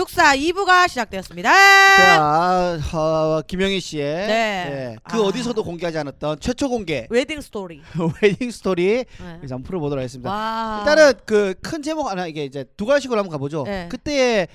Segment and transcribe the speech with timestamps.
[0.00, 1.50] 기숙사 2부가 시작되었습니다.
[1.52, 4.32] 자, 어, 김영희 씨의 네.
[4.70, 5.20] 예, 그 아.
[5.20, 7.82] 어디서도 공개하지 않았던 최초 공개 웨딩 스토리.
[8.22, 9.04] 웨딩 스토리 네.
[9.18, 10.30] 그래서 한번 풀어보도록 하겠습니다.
[10.30, 10.78] 와.
[10.80, 13.64] 일단은 그 큰 제목 하나 이게 이제 두 가지씩으로 한번 가보죠.
[13.64, 13.88] 네.
[13.90, 14.48] 그때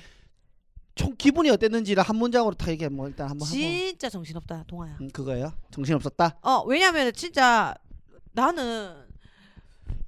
[0.96, 4.96] 총 기분이 어땠는지를 한 문장으로 다 얘기해 뭐 일단 한번 진짜 정신없다 동아야.
[5.00, 5.52] 음, 그거예요.
[5.70, 6.38] 정신 없었다.
[6.42, 7.72] 어 왜냐면 진짜
[8.32, 9.05] 나는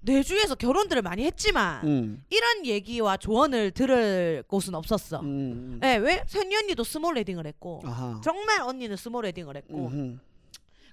[0.01, 5.21] 내 주위에서 결혼들을 많이 했지만 음, 이런 얘기와 조언을 들을 곳은 없었어.
[5.21, 5.81] 음, 음.
[5.83, 8.21] 예, 왜 선희 언니도 스몰 웨딩을 했고 아하.
[8.23, 10.21] 정말 언니는 스몰 웨딩을 했고 음,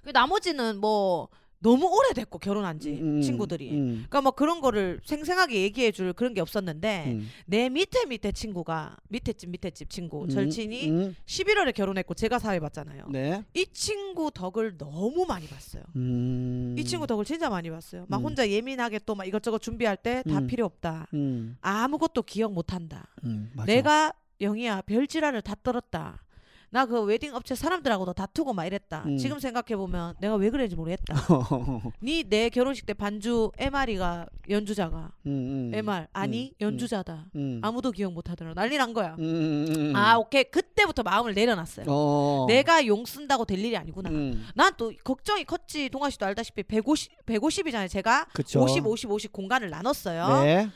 [0.02, 3.70] 그 나머지는 뭐 너무 오래됐고 결혼한 지 음, 친구들이.
[3.72, 7.28] 음, 그러니까 뭐 그런 거를 생생하게 얘기해 줄 그런 게 없었는데 음.
[7.46, 12.38] 내 밑에 밑에 친구가 밑에 집 밑에 집 친구 음, 절친이 음, 11월에 결혼했고 제가
[12.38, 13.06] 사회 봤잖아요.
[13.10, 13.42] 네.
[13.54, 15.82] 이 친구 덕을 너무 많이 봤어요.
[15.96, 18.04] 음, 이 친구 덕을 진짜 많이 봤어요.
[18.08, 18.24] 막 음.
[18.26, 20.46] 혼자 예민하게 또 막 이것저것 준비할 때다 음.
[20.46, 21.06] 필요 없다.
[21.14, 23.08] 음, 아무것도 기억 못 한다.
[23.24, 23.66] 음, 맞아.
[23.72, 24.12] 내가
[24.42, 26.22] 영희야 별지랄을 다 떨었다.
[26.70, 29.04] 나 그 웨딩 업체 사람들하고도 다투고 막 이랬다.
[29.06, 29.16] 음.
[29.18, 31.14] 지금 생각해 보면 내가 왜 그랬는지 모르겠다.
[32.02, 37.26] 니 내 결혼식 때 반주 MR이가 연주자가 음, 음, MR 아니 음, 연주자다.
[37.36, 38.52] 음, 아무도 기억 못 하더라.
[38.54, 39.14] 난리 난 거야.
[39.18, 39.24] 음,
[39.68, 39.96] 음, 음.
[39.96, 41.86] 아 오케이 그때부터 마음을 내려놨어요.
[41.88, 42.46] 어.
[42.48, 44.10] 내가 용 쓴다고 될 일이 아니구나.
[44.10, 45.88] 음, 난또 걱정이 컸지.
[45.90, 47.88] 동아 씨도 알다시피 150 150이잖아요.
[47.88, 48.60] 제가 그쵸.
[48.62, 50.42] 50 50 50 공간을 나눴어요.
[50.42, 50.68] 네.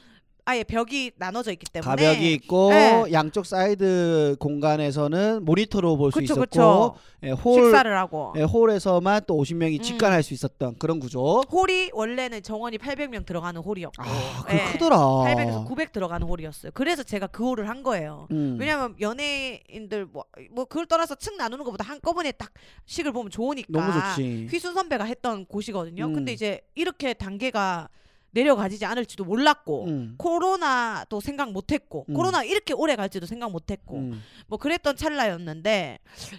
[0.51, 3.05] 아예 벽이 나눠져 있기 때문에 가벽이 있고 네.
[3.13, 6.95] 양쪽 사이드 공간에서는 모니터로 볼 수 있었고 그쵸.
[7.23, 9.83] 예, 홀 식사를 하고 예, 홀에서만 또 50명이 음.
[9.83, 11.43] 직관할 수 있었던 그런 구조.
[11.43, 14.97] 홀이 원래는 정원이 800명 들어가는 홀이었고 아, 그 예, 크더라.
[14.97, 16.73] 800에서 900 들어가는 홀이었어요.
[16.75, 18.27] 그래서 제가 그 홀을 한 거예요.
[18.33, 18.57] 음.
[18.59, 22.51] 왜냐면 연예인들 뭐, 뭐 그걸 떠나서 층 나누는 것보다 한꺼번에 딱
[22.87, 24.49] 식을 보면 좋으니까 너무 좋지.
[24.51, 26.07] 휘순 선배가 했던 곳이거든요.
[26.07, 26.13] 음.
[26.15, 27.89] 근데 이제 이렇게 단계가
[28.33, 30.15] 내려가지지 않을지도 몰랐고 음.
[30.19, 32.15] 코로나도 생각 못했고 음.
[32.15, 34.23] 코로나 이렇게 오래 갈지도 생각 못했고 음.
[34.47, 35.99] 뭐 그랬던 찰나였는데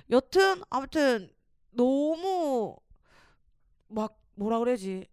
[0.10, 1.30] 여튼 아무튼
[1.72, 2.78] 너무
[3.88, 5.06] 막 뭐라 그러지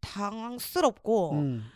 [0.00, 1.70] 당황스럽고 음.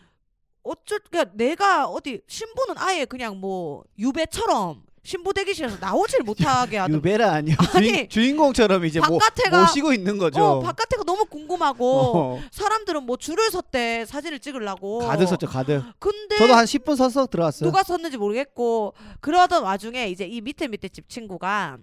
[0.63, 7.31] 어쩔 그러니까 내가 어디 신부는 아예 그냥 뭐 유배처럼 신부 대기실에서 나오질 못하게 하던 유배라
[7.31, 7.55] 아니요.
[7.75, 10.43] 아니, 주인, 주인공처럼 이제 모, 바깥에가 모시고 있는 거죠.
[10.43, 12.41] 어 바깥에가 너무 궁금하고 어.
[12.51, 15.83] 사람들은 뭐 줄을 섰대 사진을 찍으려고 가득 섰죠, 가득.
[15.99, 17.69] 근데 저도 한 10분 서서 들어왔어요.
[17.69, 21.77] 누가 섰는지 모르겠고 그러던 와중에 이제 이 밑에 밑에 집 친구가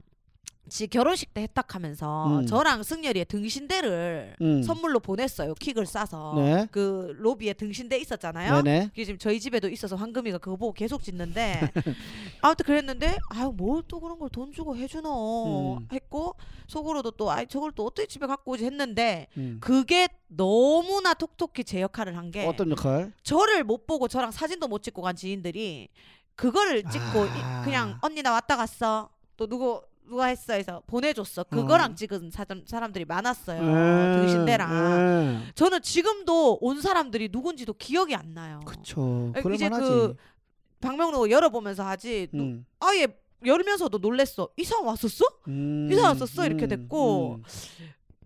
[0.68, 2.46] 지 결혼식 때 했탁하면서 음.
[2.46, 4.62] 저랑 승열이의 등신대를 음.
[4.62, 6.68] 선물로 보냈어요 킥을 싸서 네.
[6.70, 8.86] 그 로비에 등신대 있었잖아요 네네.
[8.90, 11.60] 그게 지금 저희 집에도 있어서 황금이가 그거 보고 계속 짓는데
[12.42, 15.88] 아무튼 그랬는데 아유 뭘 또 그런 걸 돈 주고 해주노 음.
[15.92, 16.36] 했고
[16.68, 19.58] 속으로도 또 아이 저걸 또 어떻게 집에 갖고 오지 했는데 음.
[19.60, 23.12] 그게 너무나 톡톡히 제 역할을 한 게 어떤 역할?
[23.24, 25.88] 저를 못 보고 저랑 사진도 못 찍고 간 지인들이
[26.36, 27.60] 그거를 찍고 아.
[27.60, 31.94] 이- 그냥 언니 나 왔다 갔어 또 누구 누가 했어 해서 보내줬어 그거랑 어.
[31.94, 34.20] 찍은 사람, 사람들이 많았어요 음.
[34.20, 35.50] 등신대랑 음.
[35.54, 39.32] 저는 지금도 온 사람들이 누군지도 기억이 안 나요 그쵸.
[39.34, 39.90] 에, 이제 그럴만하지.
[39.90, 40.16] 그
[40.80, 42.66] 방명록 열어보면서 하지 누- 음.
[42.80, 43.06] 아예
[43.44, 45.88] 열면서도 놀랬어 이 사람 왔었어 음.
[45.90, 46.46] 이 사람 썼어?
[46.46, 46.68] 이렇게 음.
[46.68, 47.42] 됐고 음.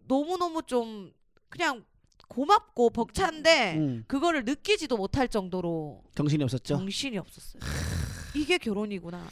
[0.09, 1.13] 너무너무 좀
[1.49, 1.85] 그냥
[2.29, 4.05] 고맙고 벅찬데 음.
[4.09, 6.77] 그거를 느끼지도 못할 정도로 정신이 없었죠.
[6.77, 7.63] 정신이 없었어요
[8.35, 9.25] 이게 결혼이구나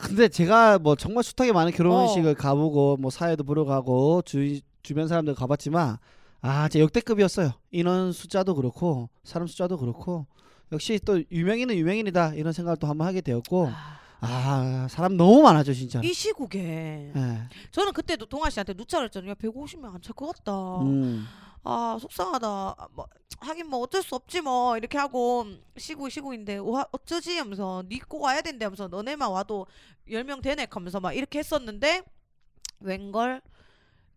[0.00, 1.76] 근데 제가 뭐 정말 숱하게 많은 어.
[1.76, 5.98] 결혼식을 가보고 뭐 사회도 보러 가고 주 주변 사람들 가봤지만
[6.40, 7.52] 아 진짜 역대급이었어요.
[7.70, 10.26] 인원 숫자도 그렇고 사람 숫자도 그렇고
[10.72, 15.72] 역시 또 유명인은 유명인이다 이런 생각을 또 한번 하게 되었고 아, 아 사람 너무 많아져
[15.74, 16.00] 진짜.
[16.02, 17.38] 이 시국에 예.
[17.70, 19.34] 저는 그때도 동아 씨한테 누차를 했잖아요.
[19.34, 20.52] 150명 안 찰 것 같다.
[20.82, 21.26] 음.
[21.62, 22.46] 아 속상하다.
[22.48, 23.06] 아, 뭐
[23.40, 28.40] 하긴 뭐 어쩔 수 없지 뭐 이렇게 하고 시구 시구인데 와 어쩌지 하면서 니꼭 와야
[28.40, 29.66] 된대 하면서 너네만 와도
[30.08, 32.02] 10명 되네 하면서 막 이렇게 했었는데
[32.80, 33.42] 웬걸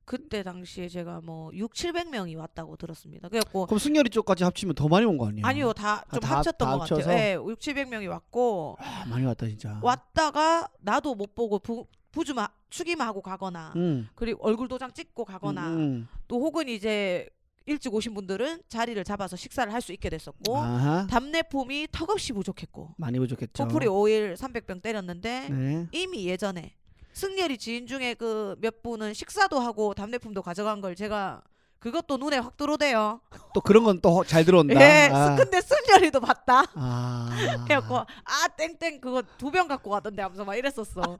[0.05, 3.29] 그때 당시에 제가 뭐 6, 700명이 왔다고 들었습니다.
[3.29, 5.45] 그래갖고 그럼 승열이 쪽까지 합치면 더 많이 온 거 아니에요?
[5.45, 6.97] 아니요 다좀 아, 다- 합쳤던 다것 같아요.
[6.97, 7.17] 합쳐서?
[7.17, 9.79] 예, 6, 700명이 왔고 아, 많이 왔다 진짜.
[9.81, 14.09] 왔다가 나도 못 보고 부, 부주만 추기만 하고 가거나 음.
[14.15, 17.29] 그리고 얼굴 도장 찍고 가거나 음, 또 혹은 이제
[17.67, 20.11] 일찍 오신 분들은 자리를 잡아서 식사를 할 수 있게 음.
[20.11, 21.07] 됐었고 아하.
[21.07, 23.63] 답례품이 턱없이 부족했고 많이 부족했죠.
[23.63, 25.87] 커플이 5일 300병 때렸는데 네.
[25.91, 26.73] 이미 예전에
[27.13, 31.43] 승열이 지인 중에 그 몇 분은 식사도 하고 답례품도 가져간 걸 제가
[31.83, 33.19] 그것도 눈에 확 들어오대요.
[33.53, 34.73] 또 그런 건 또 잘 들어온다.
[34.79, 35.35] 예, 아.
[35.35, 36.63] 근데 승열이도 봤다.
[36.75, 37.29] 아.
[37.67, 41.17] 그래갖고 아 땡땡 그거 두 병 갖고 가던데 하면서 막 이랬었어.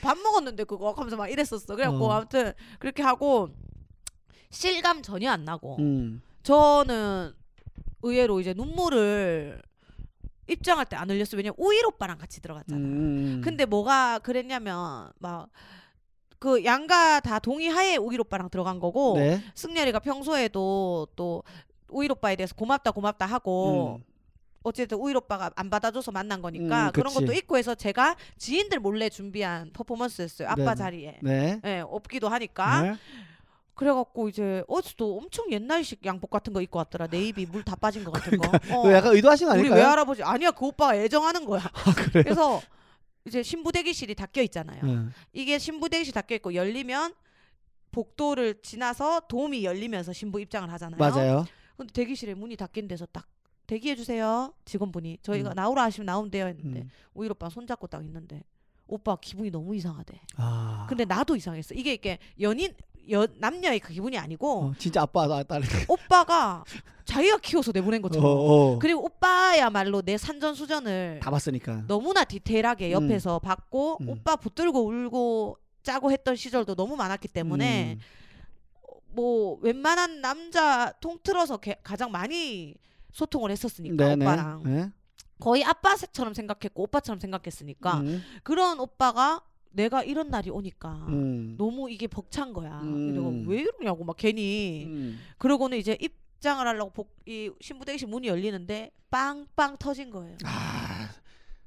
[0.00, 1.76] 밥 먹었는데 그거 하면서 막 이랬었어.
[1.76, 2.12] 그래갖고 어.
[2.12, 3.50] 아무튼 그렇게 하고
[4.48, 6.22] 실감 전혀 안 나고 음.
[6.42, 7.34] 저는
[8.02, 9.60] 의외로 이제 눈물을
[10.48, 11.36] 입장할 때 안 흘렸어.
[11.36, 12.80] 왜냐면 우일 오빠랑 같이 들어갔잖아.
[12.80, 13.40] 음.
[13.44, 15.48] 근데 뭐가 그랬냐면 막
[16.38, 19.40] 그 양가 다 동의하에 우일 오빠랑 들어간 거고 네.
[19.54, 21.42] 승렬이가 평소에도 또
[21.88, 24.04] 우일 오빠에 대해서 고맙다 고맙다 하고 음.
[24.62, 27.26] 어쨌든 우일 오빠가 안 받아줘서 만난 거니까 음, 그런 그치.
[27.26, 30.48] 것도 있고 해서 제가 지인들 몰래 준비한 퍼포먼스였어요.
[30.48, 30.74] 아빠 네네.
[30.74, 31.18] 자리에.
[31.22, 31.60] 네.
[31.64, 32.82] 예, 없기도 하니까.
[32.82, 32.94] 네.
[33.74, 37.08] 그래갖고 이제 어제도 엄청 옛날식 양복 같은 거 입고 왔더라.
[37.08, 38.46] 네이비 물 다 빠진 것 같은 거.
[38.72, 38.82] 어.
[38.82, 39.80] 그거 약간 의도하신 거 우리 아닐까요?
[39.80, 41.60] 외할아버지 아니야 그 오빠가 애정하는 거야.
[41.96, 42.22] 그래요?
[42.24, 42.62] 그래서
[43.26, 44.84] 이제 신부 대기실이 닫혀 있잖아요.
[44.84, 45.08] 네.
[45.32, 47.14] 이게 신부 대기실 닫혀 있고 열리면
[47.90, 50.98] 복도를 지나서 돔이 열리면서 신부 입장을 하잖아요.
[50.98, 51.46] 맞아요.
[51.76, 53.26] 근데 대기실에 문이 닫힌 데서 딱
[53.66, 55.54] 대기해 주세요 직원분이 저희가 음.
[55.54, 56.90] 나오라 하시면 나오면 돼요 했는데 음.
[57.14, 58.42] 오일 오빠 손 잡고 딱 있는데
[58.86, 60.20] 오빠 기분이 너무 이상하대.
[60.36, 60.86] 아.
[60.88, 61.74] 근데 나도 이상했어.
[61.74, 62.74] 이게 이게 연인
[63.10, 65.62] 여, 남녀의 그 기분이 아니고 어, 진짜 아빠 나 딸.
[65.88, 66.64] 오빠가
[67.04, 68.30] 자기가 키워서 내보낸 어, 것처럼.
[68.30, 68.78] 어.
[68.78, 71.84] 그리고 오빠야말로 내 산전수전을 다 봤으니까.
[71.86, 74.08] 너무나 디테일하게 옆에서 봤고 음.
[74.08, 78.00] 오빠 붙들고 울고 짜고 했던 시절도 너무 많았기 때문에 음.
[79.08, 82.74] 뭐 웬만한 남자 통틀어서 개- 가장 많이
[83.12, 84.24] 소통을 했었으니까 네네.
[84.24, 84.90] 오빠랑 네.
[85.40, 88.22] 거의 아빠처럼 생각했고 오빠처럼 생각했으니까 음.
[88.42, 89.42] 그런 오빠가
[89.74, 91.56] 내가 이런 날이 오니까 음.
[91.58, 92.80] 너무 이게 벅찬 거야.
[92.82, 93.14] 음.
[93.14, 95.20] 내가 왜 이러냐고 막 괜히 음.
[95.38, 100.36] 그러고는 이제 입장을 하려고 복, 이 신부 대기실 문이 열리는데 빵빵 터진 거예요.
[100.44, 101.08] 아,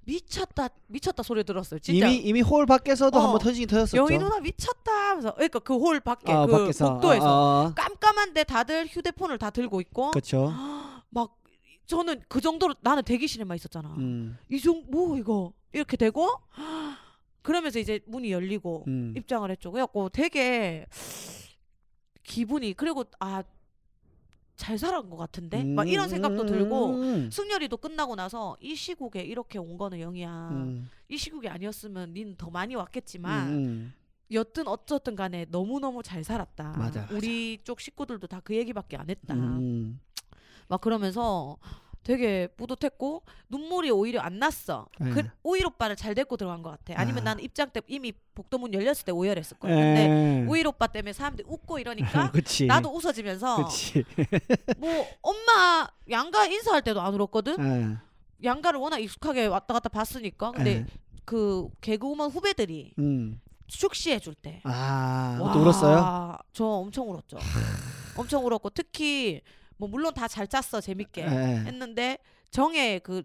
[0.06, 1.80] 미쳤다 미쳤다 소리 들었어요.
[1.82, 3.22] 진짜 이미 이미 홀 밖에서도 어.
[3.22, 3.98] 한번 터지긴 터졌었죠.
[3.98, 6.94] 영희 누나 미쳤다 하면서 그러니까 그 홀 밖에 아, 그 밖에서.
[6.94, 7.74] 복도에서 아, 아.
[7.76, 10.54] 깜깜한데 다들 휴대폰을 다 들고 있고 그렇죠.
[11.10, 11.38] 막
[11.88, 13.90] 저는 그 정도로 나는 대기실에만 있었잖아.
[13.98, 14.38] 음.
[14.50, 16.30] 이종뭐 이거 이렇게 되고
[17.48, 19.14] 그러면서 이제 문이 열리고 음.
[19.16, 19.72] 입장을 했죠.
[19.72, 20.86] 그래갖고 되게
[22.24, 23.42] 기분이 그리고 아
[24.58, 27.30] 잘 살아온 것 같은데 막 이런 생각도 들고 음.
[27.32, 30.50] 승열이도 끝나고 나서 이 시국에 이렇게 온 거는 영희야.
[30.52, 30.90] 음.
[31.10, 33.94] 이 시국이 아니었으면 닌 더 많이 왔겠지만 음.
[34.32, 36.74] 여튼 어쨌든 간에 너무너무 잘 살았다.
[36.76, 37.16] 맞아, 맞아.
[37.16, 39.36] 우리 쪽 식구들도 다 그 얘기밖에 안 했다.
[39.36, 40.02] 음.
[40.68, 41.58] 막 그러면서
[42.08, 44.88] 되게 뿌듯했고 눈물이 오히려 안 났어.
[44.98, 45.10] 네.
[45.12, 46.94] 그 오일 오빠를 잘 데리고 들어간 것 같아.
[47.02, 47.32] 아니면 아.
[47.32, 49.76] 나는 입장 때 이미 복도문 열렸을 때 오열했을 거야.
[49.76, 50.46] 근데 에.
[50.48, 52.32] 오일 오빠 때문에 사람들이 웃고 이러니까.
[52.66, 53.68] 나도 웃어지면서.
[54.80, 57.60] 뭐 엄마 양가 인사할 때도 안 울었거든.
[57.60, 57.98] 에.
[58.42, 60.52] 양가를 워낙 익숙하게 왔다 갔다 봤으니까.
[60.52, 60.86] 근데 에.
[61.26, 63.42] 그 개그우먼 후배들이 음.
[63.68, 64.62] 축시해 줄 때.
[64.64, 66.38] 아, 와, 울었어요?
[66.54, 67.38] 저 엄청 울었죠.
[68.16, 69.42] 엄청 울었고 특히
[69.78, 71.28] 뭐 물론 다 잘 짰어 재밌게 에.
[71.66, 72.18] 했는데
[72.52, 73.24] 정의 그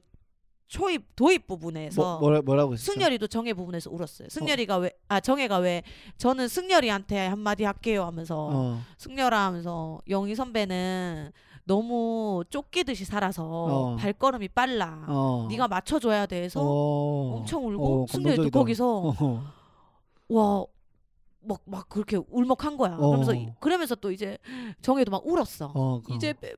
[0.69, 2.93] 초입 도입 부분에서 뭐, 뭐라, 뭐라고 했어?
[2.93, 4.29] 승열이도 정의 부분에서 울었어요.
[4.31, 5.83] 승열이가 왜아 정혜가 왜
[6.17, 8.81] 저는 승열이한테 한마디 할게요 하면서 어.
[8.97, 11.31] 승열아 하면서 영희 선배는
[11.65, 13.97] 너무 쫓기듯이 살아서 어.
[13.97, 15.05] 발걸음이 빨라.
[15.09, 15.47] 어.
[15.51, 17.37] 네가 맞춰줘야 돼서 어.
[17.37, 18.51] 엄청 울고 어, 승열이도.
[18.51, 19.45] 거기서 어.
[20.29, 20.65] 와.
[21.45, 22.93] 막, 막 그렇게 울먹한 거야.
[22.95, 23.09] 어.
[23.09, 24.39] 그러면서, 이- 그러면서 또 이제
[24.81, 25.73] 정혜도 막 울었어.
[25.75, 26.03] 어.
[26.05, 26.55] 그- 이제, 빼-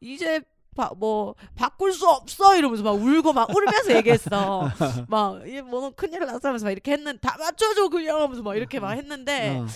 [0.00, 0.40] 이제,
[0.76, 2.56] 바, 뭐, 바꿀 수 없어!
[2.56, 4.62] 이러면서 막 울고 막 울면서 얘기했어.
[5.08, 8.20] 막, 이뭐 큰일 났어 하면서 막 이렇게 했는데, 다 맞춰줘, 그냥!
[8.22, 9.66] 하면서 막 이렇게 막 했는데, 어.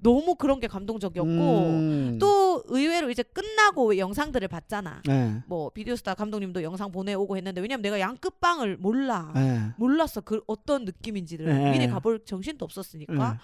[0.00, 2.18] 너무 그런 게 감동적이었고, 음.
[2.20, 5.02] 또 의외로 이제 끝나고 영상들을 봤잖아.
[5.06, 5.40] 네.
[5.46, 9.30] 뭐, 비디오스타 감독님도 영상 보내오고 했는데, 왜냐면 내가 양끝방을 몰라.
[9.36, 9.60] 네.
[9.76, 10.22] 몰랐어.
[10.22, 11.46] 그 어떤 느낌인지를.
[11.46, 11.70] 네.
[11.70, 13.38] 미리 가볼 정신도 없었으니까.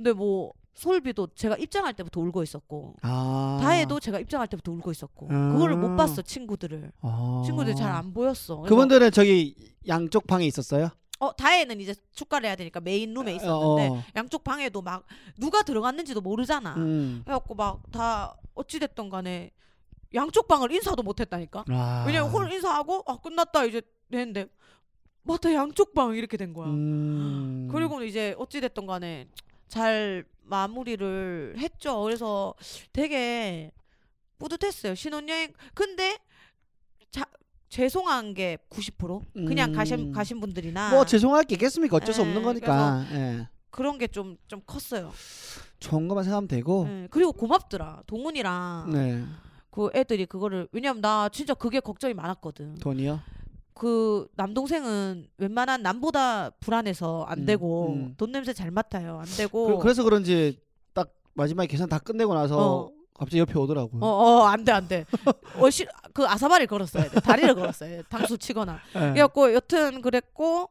[0.00, 0.04] 네.
[0.04, 3.58] 근데 뭐 솔비도 제가 입장할 때부터 울고 있었고 아.
[3.60, 5.52] 다혜도 제가 입장할 때부터 울고 있었고 음.
[5.52, 7.42] 그거를 못 봤어 친구들을 어.
[7.44, 9.54] 친구들 잘안 보였어 그래서 그분들은 저기
[9.88, 10.90] 양쪽 방에 있었어요?
[11.18, 14.02] 어 다혜는 이제 축가를 해야 되니까 메인 룸에 있었는데 어.
[14.16, 15.04] 양쪽 방에도 막
[15.38, 17.20] 누가 들어갔는지도 모르잖아 음.
[17.24, 19.50] 그래갖고 막 다 어찌됐던 간에
[20.14, 22.04] 양쪽 방을 인사도 못했다니까 아.
[22.06, 24.46] 왜냐면 홀 인사하고 아 끝났다 이제 됐는데
[25.24, 27.68] 맞다 양쪽 방 이렇게 된 거야 음.
[27.70, 29.28] 그리고는 이제 어찌됐든 간에
[29.70, 32.02] 잘 마무리를 했죠.
[32.02, 32.54] 그래서
[32.92, 33.70] 되게
[34.38, 34.94] 뿌듯했어요.
[34.94, 35.52] 신혼여행.
[35.74, 36.18] 근데
[37.10, 37.24] 자,
[37.68, 39.74] 죄송한 게 90% 그냥 음.
[39.74, 41.96] 가신 가신 분들이나 뭐 죄송할 게 있겠습니까?
[41.96, 43.06] 어쩔 수 예, 없는 거니까.
[43.12, 43.48] 예.
[43.70, 45.12] 그런 게 좀 좀 컸어요.
[45.78, 46.86] 좋은 것만 생각하면 되고.
[46.88, 48.02] 예, 그리고 고맙더라.
[48.06, 48.92] 동훈이랑 어.
[48.92, 49.24] 네.
[49.70, 52.74] 그 애들이 그거를 왜냐면 나 진짜 그게 걱정이 많았거든.
[52.80, 53.20] 돈이요?
[53.80, 58.14] 그 남동생은 웬만한 남보다 불안해서 안 음, 되고 음.
[58.18, 59.18] 돈 냄새 잘 맡아요.
[59.20, 60.60] 안 되고 그, 래서 그런지
[60.92, 62.90] 딱 마지막에 계산 다 끝내고 나서 어.
[63.14, 63.96] 갑자기 옆에 오더라고.
[64.02, 65.06] 어, 어, 안 돼, 안 돼.
[65.58, 67.20] 어, 시, 그 아사바를 걸었어야 돼.
[67.20, 68.02] 다리를 걸었어야 돼.
[68.10, 68.80] 당수 치거나.
[68.96, 68.98] 예.
[69.12, 70.68] 그래갖고 여튼 그랬고,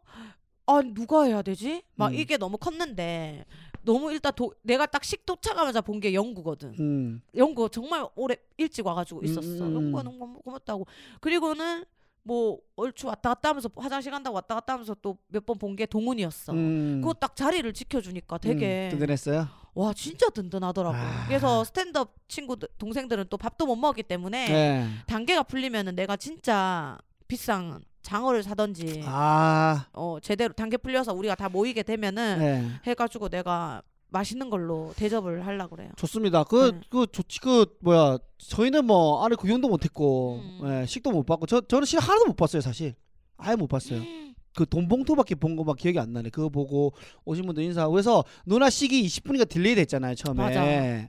[0.68, 1.82] 아, 누가 해야 되지?
[1.96, 2.14] 막 음.
[2.14, 3.44] 이게 너무 컸는데,
[3.82, 6.76] 너무 일단 도, 내가 딱 식 도착하면서 본 게 영구거든.
[6.80, 7.22] 음.
[7.36, 9.64] 영구 정말 오래 일찍 와가지고 있었어.
[9.66, 9.76] 음, 음.
[9.76, 10.86] 영구가 너무 고맙- 고맙다고.
[11.22, 11.86] 그리고는
[12.24, 15.86] 뭐 얼추 왔다 갔다 하면서 화장실 간다고 왔다 갔다 하면서 또 몇 번 본 게
[15.86, 16.54] 동훈이었어.
[16.54, 17.00] 음.
[17.02, 19.48] 그거 딱 자리를 지켜주니까 되게 음, 든든했어요.
[19.76, 20.96] 와 진짜 든든하더라고.
[20.96, 21.26] 아.
[21.28, 24.88] 그래서 스탠드업 친구들 동생들은 또 밥도 못 먹기 때문에 네.
[25.08, 26.98] 단계가 풀리면은 내가 진짜
[27.28, 32.70] 비싼 장어를 사던지 아, 어 제대로 단계 풀려서 우리가 다 모이게 되면은 네.
[32.86, 35.90] 해가지고 내가 맛있는 걸로 대접을 하려 그래요.
[35.98, 36.44] 좋습니다.
[36.44, 36.82] 그, 네.
[36.90, 37.40] 그 좋지.
[37.42, 38.18] 그 뭐야?
[38.38, 40.82] 저희는 뭐 안에 구경도 못했고, 음.
[40.82, 42.96] 예, 식도 못 받고, 저 저는 실 하나도 못 봤어요, 사실.
[43.38, 44.02] 아예 못 봤어요.
[44.56, 46.30] 그 돈봉투밖에 본 거 막 기억이 안 나네.
[46.32, 46.94] 그거 보고
[47.26, 50.44] 오신 분들 인사하고 그래서 누나 식이 20분인가 delay 됐잖아요 처음에.
[50.44, 51.08] 맞아.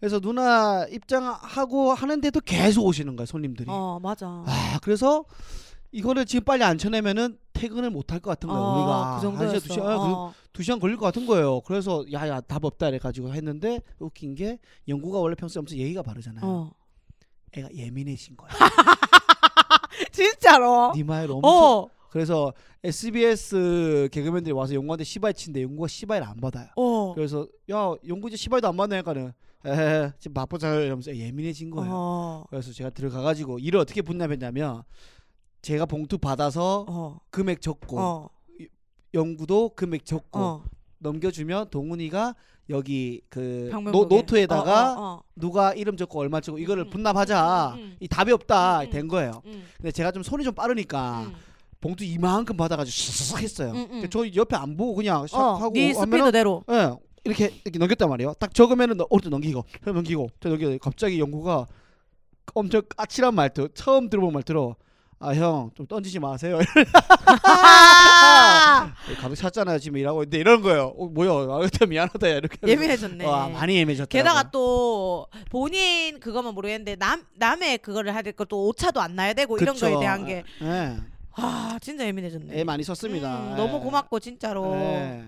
[0.00, 3.66] 그래서 누나 입장하고 하는데도 계속 오시는 거예요 손님들이.
[3.70, 4.26] 어 맞아.
[4.46, 5.24] 아 그래서
[5.92, 9.16] 이거를 지금 빨리 안 쳐내면은 퇴근을 못 할 것 같은 거예요 어, 우리가.
[9.16, 9.52] 그 정도였어.
[9.54, 10.34] 한 시간, 두 시간, 아, 그 어.
[10.52, 11.60] 두 시간 걸릴 것 같은 거예요.
[11.62, 16.44] 그래서 야야 답 없다 이래 가지고 했는데 웃긴 게 영구가 원래 평소에 엄청 예의가 바르잖아요.
[16.44, 16.72] 어.
[17.56, 18.50] 애가 예민해진 거야.
[20.12, 20.92] 진짜로.
[20.94, 21.40] 네말 엄청.
[21.50, 21.88] 어.
[22.10, 22.52] 그래서
[22.82, 26.68] SBS 개그맨들이 와서 영구한테 시바이 친데 영구가 시바이를 안 받아요.
[26.76, 27.14] 어.
[27.14, 29.32] 그래서 야 영구 이제 시바이도 안 받네 하니까는
[29.66, 31.90] 에 지금 바쁘잖아요 이러면서 예민해진 거예요.
[31.92, 32.44] 어.
[32.50, 34.82] 그래서 제가 들어가가지고 일을 어떻게 분담했냐면
[35.62, 37.18] 제가 봉투 받아서 어.
[37.30, 38.30] 금액 적고 어.
[39.14, 40.64] 영구도 금액 적고 어.
[40.98, 42.34] 넘겨주면 동훈이가
[42.70, 44.08] 여기 그 방명록에.
[44.08, 45.22] 노, 노트에다가 어, 어, 어.
[45.34, 47.96] 누가 이름 적고 얼마 적고 이거를 음, 분담하자 음, 음, 음.
[48.00, 48.90] 이 답이 없다 음, 음.
[48.90, 49.42] 된 거예요.
[49.46, 49.64] 음.
[49.76, 51.34] 근데 제가 좀 손이 좀 빠르니까 음.
[51.80, 53.72] 봉투 이만큼 받아가지고 쓱 했어요.
[53.72, 54.08] 음, 음.
[54.10, 55.54] 저 옆에 안 보고 그냥 샥 어.
[55.56, 56.64] 하고 네 하면은 스피드대로.
[56.70, 56.90] 예
[57.24, 58.34] 이렇게 이렇게 넘겼단 말이에요.
[58.38, 61.66] 딱 적으면은 너- 오른쪽 넘기고 저 넘기고 저 넘기고 갑자기 영구가
[62.54, 64.76] 엄청 까칠한 말투 처음 들어본 말투로
[65.22, 66.58] 아 형 좀 던지지 마세요.
[67.44, 68.92] 아!
[69.20, 70.94] 가득 찼잖아요 지금 일하고 있는데 이런 거예요.
[70.96, 72.56] 어, 뭐야 아 그때 미안하다 야 이렇게.
[72.66, 73.26] 예민해졌네.
[73.26, 74.08] 와 많이 예민해졌다.
[74.08, 79.58] 게다가 또 본인 그거만 모르겠는데 남 남의 그거를 해야 될 것도 오차도 안 나야 되고
[79.58, 79.86] 이런 그쵸.
[79.90, 80.96] 거에 대한 게 예,
[81.32, 82.58] 아 진짜 예민해졌네.
[82.58, 83.38] 애 많이 썼습니다.
[83.40, 83.56] 음, 예.
[83.56, 85.22] 너무 고맙고 진짜로 예.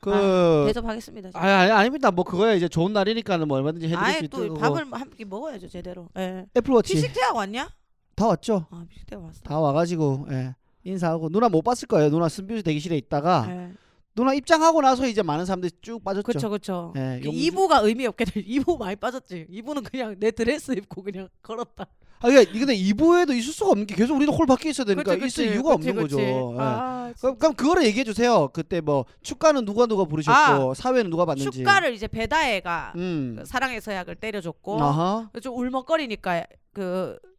[0.00, 1.28] 그 아, 대접하겠습니다.
[1.30, 1.38] 진짜.
[1.40, 2.10] 아니, 아니 아닙니다.
[2.10, 4.60] 뭐 그거야 이제 좋은 날이니까는 뭐 얼마든지 해드릴 수 아예 있는 또 거고.
[4.60, 6.08] 밥을 한 끼 먹어야죠 제대로.
[6.18, 6.46] 예.
[6.56, 7.68] 애플워치 피식대학 왔냐?
[8.16, 8.66] 다 왔죠.
[8.70, 9.40] 아 피식대학 왔어.
[9.42, 10.54] 다 와가지고 예.
[10.84, 12.10] 인사하고 누나 못 봤을 거예요.
[12.10, 13.72] 누나 쓴뷰 대기실에 있다가 예.
[14.14, 16.22] 누나 입장하고 나서 이제 많은 사람들이 쭉 빠졌죠.
[16.24, 16.92] 그쵸 그쵸.
[16.96, 19.46] 예, 그 용주- 이부가 의미 없게 될 이부 많이 빠졌지.
[19.50, 21.86] 이부는 그냥 내 드레스 입고 그냥 걸었다.
[22.20, 25.26] 아 이게 근데 2부에도 있을 수가 없는 게 계속 우리도 홀 밖에 있어야 되니까 그치,
[25.26, 26.14] 있을 그치, 이유가 그치, 없는 그치.
[26.14, 26.54] 거죠.
[26.54, 26.56] 예.
[26.60, 28.48] 아, 그럼, 그럼 그거를 얘기해 주세요.
[28.52, 31.50] 그때 뭐 축가는 누가 누가 부르셨고 사회는 누가 받는지.
[31.58, 33.36] 축가를 이제 배다혜가 음.
[33.40, 35.28] 그 사랑의 서약을 때려줬고 아하.
[35.42, 37.33] 좀 울먹거리니까 그 흐-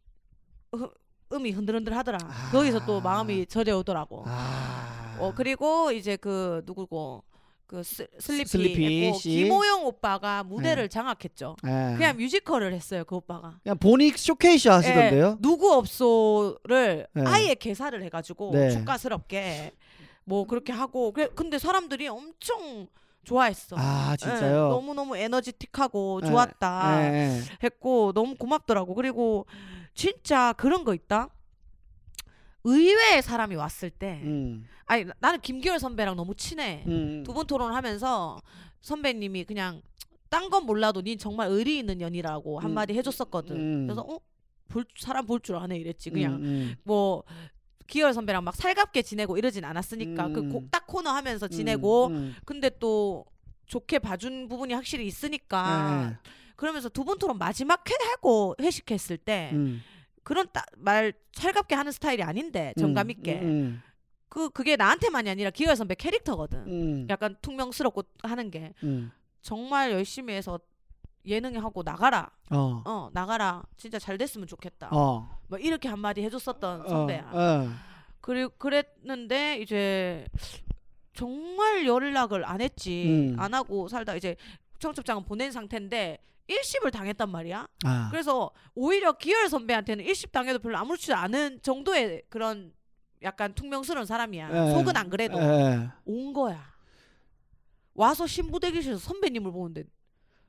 [1.32, 2.18] 음이 흔들흔들하더라.
[2.22, 2.50] 아.
[2.52, 4.24] 거기서 또 마음이 저려오더라고.
[4.26, 5.16] 아.
[5.18, 7.24] 어 그리고 이제 그 누구고
[7.66, 9.30] 그 스, 슬리피, 슬리피 했고 씨.
[9.30, 11.56] 김호영 오빠가 무대를 장악했죠.
[11.64, 11.94] 예.
[11.96, 13.58] 그냥 뮤지컬을 했어요 그 오빠가.
[13.62, 15.26] 그냥 본인 쇼케이스 하시던데요.
[15.26, 17.24] 예, 누구 업소를 네.
[17.26, 18.70] 아예 개사를 해가지고 네.
[18.70, 19.72] 축가스럽게
[20.24, 22.86] 뭐 그렇게 하고 그래, 근데 사람들이 엄청
[23.24, 23.74] 좋아했어.
[23.78, 24.68] 아 예, 진짜요.
[24.68, 27.42] 너무 너무 에너지틱하고 예, 좋았다 예, 예.
[27.64, 28.94] 했고 너무 고맙더라고.
[28.94, 29.46] 그리고
[29.96, 31.30] 진짜 그런 거 있다.
[32.64, 34.66] 의외의 사람이 왔을 때, 음.
[34.84, 36.84] 아니 나- 나는 김기열 선배랑 너무 친해.
[36.86, 37.22] 음.
[37.24, 38.38] 두분 토론하면서
[38.80, 39.82] 선배님이 그냥
[40.28, 43.56] 딴 건 몰라도 닌 정말 의리 있는 년이라고 한마디 해줬었거든.
[43.56, 43.86] 음.
[43.86, 44.18] 그래서 어?
[44.68, 46.10] 볼, 사람 볼 줄 아네 이랬지.
[46.10, 46.76] 그냥 음, 음.
[46.82, 47.22] 뭐
[47.86, 50.52] 기열 선배랑 막 살갑게 지내고 이러진 않았으니까 음.
[50.52, 52.34] 그딱 코너 하면서 지내고 음, 음.
[52.44, 53.24] 근데 또
[53.66, 56.18] 좋게 봐준 부분이 확실히 있으니까
[56.56, 59.82] 그러면서 두분 토론 마지막 회 하고 회식했을 때 예, 음.
[60.22, 63.82] 그런 따, 말 살갑게 하는 스타일이 아닌데 정감 있게 음,
[64.28, 66.58] 그 그게 나한테만이 아니라 기열 선배 캐릭터거든.
[66.66, 69.12] 음, 약간 퉁명스럽고 하는 게 음.
[69.42, 70.58] 정말 열심히 해서
[71.24, 72.30] 예능에 하고 나가라.
[72.50, 72.82] 어.
[72.84, 73.62] 어 나가라.
[73.76, 74.88] 진짜 잘 됐으면 좋겠다.
[74.92, 75.40] 어.
[75.48, 77.30] 뭐 이렇게 한마디 해줬었던 선배야.
[77.32, 77.68] 어, 어.
[78.20, 80.26] 그리 그랬는데 이제
[81.12, 83.32] 정말 연락을 안 했지.
[83.34, 83.36] 음.
[83.38, 84.36] 안 하고 살다 이제
[84.78, 87.66] 청첩장은 보낸 상태인데 일십을 당했단 말이야.
[87.84, 88.08] 아.
[88.10, 92.72] 그래서 오히려 기열 선배한테는 일십 당해도 별로 아무렇지 않은 정도의 그런
[93.22, 94.50] 약간 퉁명스러운 사람이야.
[94.68, 94.70] 예.
[94.72, 95.88] 속은 안 그래도 예.
[96.04, 96.72] 온 거야.
[97.94, 99.84] 와서 신부 대기실에서 선배님을 보는데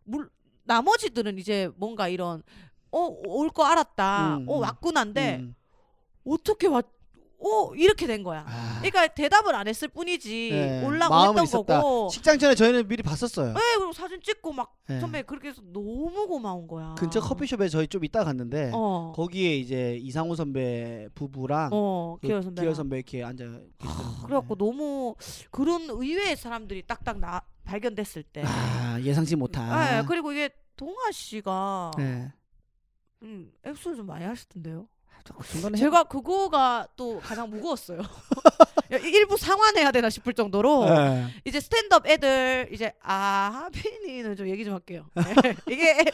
[0.03, 0.29] 물
[0.65, 2.43] 나머지들은 이제 뭔가 이런
[2.91, 4.37] 어 올 거 알았다.
[4.37, 4.61] 음, 어 음.
[4.61, 5.55] 왔구나인데 음.
[6.25, 6.85] 어떻게 왔?
[7.39, 8.43] 어 이렇게 된 거야.
[8.47, 8.77] 아.
[8.79, 11.63] 그러니까 대답을 안 했을 뿐이지 예, 올라고 했던.
[11.65, 12.09] 거고.
[12.09, 13.49] 식장 전에 저희는 미리 봤었어요.
[13.49, 14.99] 예, 그리고 사진 찍고 막 예.
[14.99, 16.95] 선배 그렇게 해서 너무 고마운 거야.
[16.97, 19.13] 근처 커피숍에 저희 좀 이따 갔는데 어.
[19.15, 22.61] 거기에 이제 이상우 선배 부부랑 어, 그 기열 선배.
[22.63, 23.43] 기열 선배 이렇게 앉아
[23.77, 24.23] 계시더라고요.
[24.25, 25.15] 그래갖고 너무
[25.51, 28.43] 그런 의외의 사람들이 딱딱 나 발견됐을 때.
[28.45, 29.99] 아 예상치 못한.
[29.99, 32.31] 예, 그리고 이게 동아 씨가 네.
[33.23, 34.87] 음, 액수를 좀 많이 하시던데요.
[35.35, 35.75] 그 해.
[35.77, 37.99] 제가 그거가 또 가장 무거웠어요.
[38.93, 41.25] 야, 일부 상환해야 되나 싶을 정도로 예.
[41.43, 45.05] 이제 스탠드업 애들 이제 아 하빈이는 좀 얘기 좀 할게요.
[45.13, 45.23] 네.
[45.69, 46.05] 이게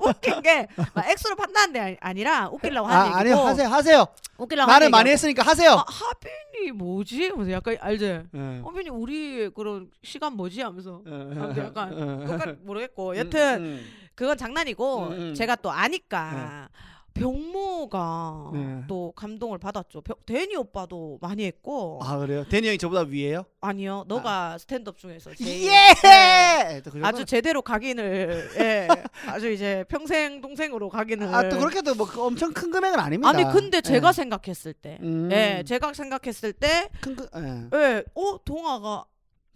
[0.00, 4.06] 웃긴 게막 액수로 판단하는 게 아니- 아니라 웃기려고 하는 아, 아니 얘기고 하세요 하세요.
[4.38, 5.10] 웃기려고 말을 많이.
[5.10, 5.70] 했으니까 하세요.
[5.72, 7.28] 아, 하빈이 뭐지?
[7.28, 8.04] 하면서 약간 알지?
[8.34, 8.62] 예.
[8.64, 10.62] 하빈이 우리 그런 시간 뭐지?
[10.62, 12.26] 하면서 예, 아무튼 약간 예, 예.
[12.26, 13.86] 그건 모르겠고 여튼 음, 음.
[14.16, 15.34] 그건 장난이고 음, 음.
[15.34, 16.68] 제가 또 아니까
[17.14, 18.82] 병모가 네.
[18.88, 20.00] 또 감동을 받았죠.
[20.02, 22.44] 병, 데니 오빠도 많이 했고 아 그래요?
[22.48, 23.44] 데니 형이 저보다 위에요?
[23.60, 25.94] 아니요 너가 스탠드업 중에서 제일 예!
[26.02, 26.82] 네.
[26.82, 28.88] 또그 아주 제대로 각인을 예
[29.26, 33.28] 아주 이제 평생 동생으로 각인을 아, 또 그렇게도 뭐 엄청 큰 금액은 아닙니다.
[33.28, 34.12] 아니 근데 제가 예.
[34.12, 35.30] 생각했을 때 음.
[35.32, 37.68] 예, 제가 생각했을 때 큰 그, 예.
[37.78, 39.04] 예, 어 동아가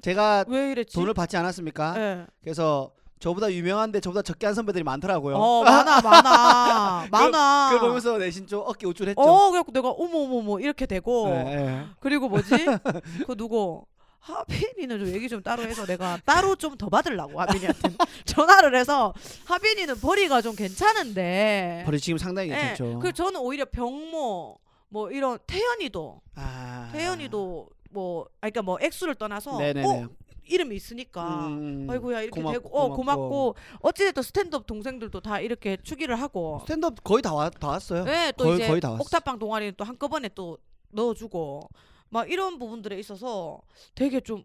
[0.00, 0.94] 제가 왜 이랬지?
[0.94, 1.94] 돈을 받지 않았습니까?
[1.98, 2.26] 예.
[2.40, 5.36] 그래서 저보다 유명한데 저보다 적게 한 선배들이 많더라고요.
[5.36, 7.70] 어 많아 많아 많아.
[7.72, 9.20] 그걸 보면서 내신 좀 어깨 우쭐했죠.
[9.20, 11.84] 어 그래갖고 내가 어머 어머 어머 이렇게 되고 예, 예.
[12.00, 12.48] 그리고 뭐지?
[13.26, 13.84] 그 누구?
[14.20, 17.80] 하빈이는 좀 얘기 좀 따로 해서 내가 따로 좀 더 받으려고 하빈이한테
[18.26, 19.14] 전화를 해서
[19.46, 21.82] 하빈이는 벌이가 좀 괜찮은데.
[21.86, 22.98] 벌이 지금 상당히 예, 괜찮죠.
[22.98, 24.58] 그 저는 오히려 병모
[24.90, 26.88] 뭐 이런 태연이도 아.
[26.92, 29.86] 태연이도 뭐 아니 그러니까 뭐 액수를 떠나서 네네네.
[29.86, 30.08] 어
[30.48, 33.28] 이름이 있으니까 음, 아이고야 이렇게 고맙고, 되고 어 고맙고.
[33.28, 38.04] 고맙고 어찌됐든 스탠드업 동생들도 다 이렇게 추기를 하고 스탠드업 거의 다, 와, 다 왔어요.
[38.08, 39.02] 예, 또 거의- 이제 거의 다 왔어.
[39.02, 40.58] 옥탑방 동아리는 또 한꺼번에 또
[40.90, 41.68] 넣어주고
[42.10, 43.60] 막 이런 부분들에 있어서
[43.94, 44.44] 되게 좀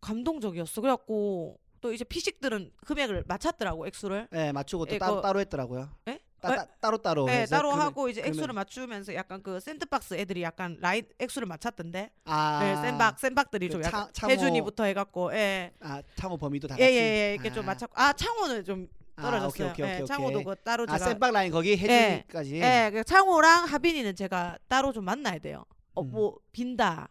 [0.00, 0.80] 감동적이었어.
[0.80, 4.28] 그래갖고 또 이제 피식들은 금액을 맞췄더라고 액수를.
[4.30, 5.88] 네, 맞추고 또 예, 따로 그- 따로 했더라고요.
[6.08, 6.20] 예?
[6.42, 7.24] 따, 따, 따 로 따로.
[7.26, 12.10] 네, 따로 하고 이제 금액- 액수를 맞추면서 약간 그 샌드박스 애들이 약간 라인 액수를 맞췄던데.
[12.24, 15.72] 아, 네, 샌박 샌박들이 그 좀 약간 차- 창호- 혜준이부터 해가지고 예.
[15.80, 16.96] 아 창호 범위도 다 예, 같이.
[16.96, 17.52] 예, 예, 이렇게 아.
[17.52, 19.48] 좀 맞췄고 아 창호는 좀 아, 떨어졌어요.
[19.48, 20.42] 오케이, 오케이, 예, 오케이, 창호도.
[20.42, 22.56] 그 따로 아 제가 샌박 라인 거기 해주기까지.
[22.56, 25.64] 예, 그 창호랑 하빈이는 제가 따로 좀 만나야 돼요.
[25.94, 26.10] 어, 음.
[26.10, 27.08] 뭐 빈다.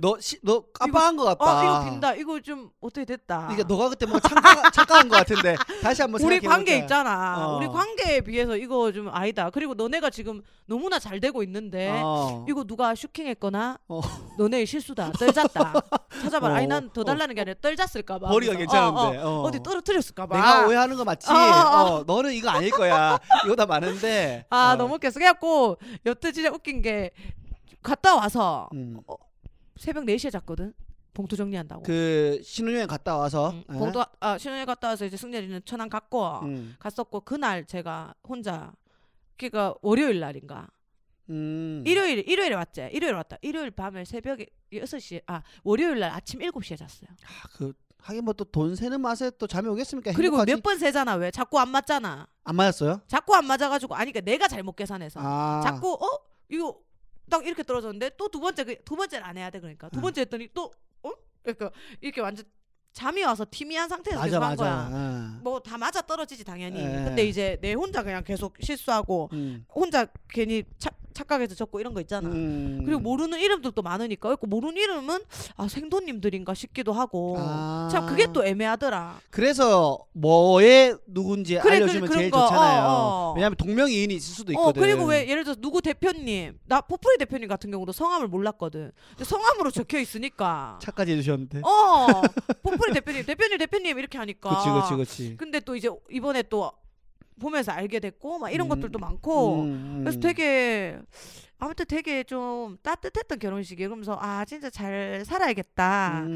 [0.00, 1.44] 너너 깜빡한 것 같다.
[1.44, 2.14] 어, 이거 빈다.
[2.14, 3.48] 이거 좀 어떻게 됐다.
[3.52, 6.48] 이게 너가 그때 뭔가 착각, 착각한 것 같은데 다시 한번 우리 생각해보자.
[6.56, 7.36] 관계 있잖아.
[7.48, 7.56] 어.
[7.56, 9.50] 우리 관계에 비해서 이거 좀 아니다.
[9.50, 12.44] 그리고 너네가 지금 너무나 잘 되고 있는데 어.
[12.48, 14.00] 이거 누가 슈킹했거나 어.
[14.38, 15.10] 너네 실수다.
[15.18, 15.72] 떨잤다.
[16.22, 16.46] 찾아봐.
[16.46, 16.50] 어.
[16.54, 17.04] 아니 난더 어.
[17.04, 18.28] 달라는 게 아니라 떨잤을까 봐.
[18.28, 19.18] 머리가 괜찮은데.
[19.18, 20.36] 어, 어, 디 떨어뜨렸을까 봐.
[20.36, 21.28] 내가 오해하는 거 맞지?
[21.28, 21.82] 어, 어.
[21.96, 23.18] 어, 너는 이거 아닐 거야.
[23.44, 24.46] 이거 다 많은데.
[24.50, 24.76] 아 어.
[24.76, 25.14] 너무 웃겼어.
[25.14, 27.10] 그래갖고 여태 진짜 웃긴 게
[27.82, 29.00] 갔다 와서 음.
[29.78, 30.72] 새벽 4시에 잤거든.
[31.14, 31.82] 봉투 정리한다고.
[31.82, 33.78] 그 신혼여행 갔다 와서 응, 예?
[33.78, 36.76] 봉투 아 신혼여행 갔다 와서 이제 승렬이는 천안 갔고 음.
[36.78, 38.72] 갔었고 그날 제가 혼자
[39.36, 40.68] 그니까 월요일 날인가
[41.30, 41.82] 음.
[41.86, 47.10] 일요일 일요일에 왔지 일요일 왔다 일요일 밤에 새벽에 6시 아 월요일 날 아침 7시에 잤어요
[47.24, 50.12] 아, 그 하긴 뭐 또 돈 세는 맛에 또 잠이 오겠습니까?
[50.12, 50.44] 그리고?
[50.44, 53.00] 몇 번 세잖아 왜 자꾸 안 맞잖아 안 맞았어요?
[53.08, 55.60] 자꾸 안 맞아가지고 아니 그러니까 내가 잘못 계산해서 아.
[55.64, 56.06] 자꾸 어
[56.48, 56.78] 이거
[57.28, 60.02] 딱 이렇게 떨어졌는데 또 두 번째 그, 두 번째를 안 해야 돼 그러니까 두 응.
[60.02, 61.10] 번째 했더니 또 어?
[61.42, 62.44] 그러니까 이렇게 완전
[62.98, 64.56] 잠이 와서 티미한 상태에서 맞아 맞아.
[64.56, 65.38] 거야 어.
[65.44, 66.80] 뭐다 맞아 떨어지지 당연히.
[66.80, 66.88] 예.
[67.04, 69.64] 근데 이제 내 혼자 그냥 계속 실수하고 음.
[69.72, 72.28] 혼자 괜히 착, 착각해서 적고 이런 거 있잖아.
[72.28, 72.82] 음.
[72.84, 75.20] 그리고 모르는 이름들도 많으니까 그리고 모르는 이름은
[75.56, 77.88] 아 생도님들인가 싶기도 하고 아.
[77.90, 79.20] 참 그게 또 애매하더라.
[79.30, 82.82] 그래서 뭐에 누군지 그래, 알려주면 그- 그런 제일 거, 좋잖아요.
[82.82, 83.32] 어, 어.
[83.36, 84.82] 왜냐하면 동명이인이 있을 수도 어 있거든.
[84.82, 88.90] 그리고 왜 예를 들어서 누구 대표님 나 포프리 대표님 같은 경우도 성함을 몰랐거든.
[89.22, 90.78] 성함으로 적혀 있으니까.
[90.82, 91.60] 차까지 해주셨는데.
[91.64, 92.22] 어
[92.62, 94.50] 포프리 대표님 대표님 대표님 이렇게 하니까.
[94.56, 95.36] 그치 그치 그치.
[95.36, 96.72] 근데 또 이제 이번에 또
[97.40, 99.62] 보면서 알게 됐고 막 이런 음, 것들도 많고.
[99.62, 100.20] 음, 그래서 음.
[100.20, 100.98] 되게
[101.58, 103.88] 아무튼 되게 좀 따뜻했던 결혼식이에요.
[103.88, 106.26] 그러면서 아 진짜 잘 살아야겠다라는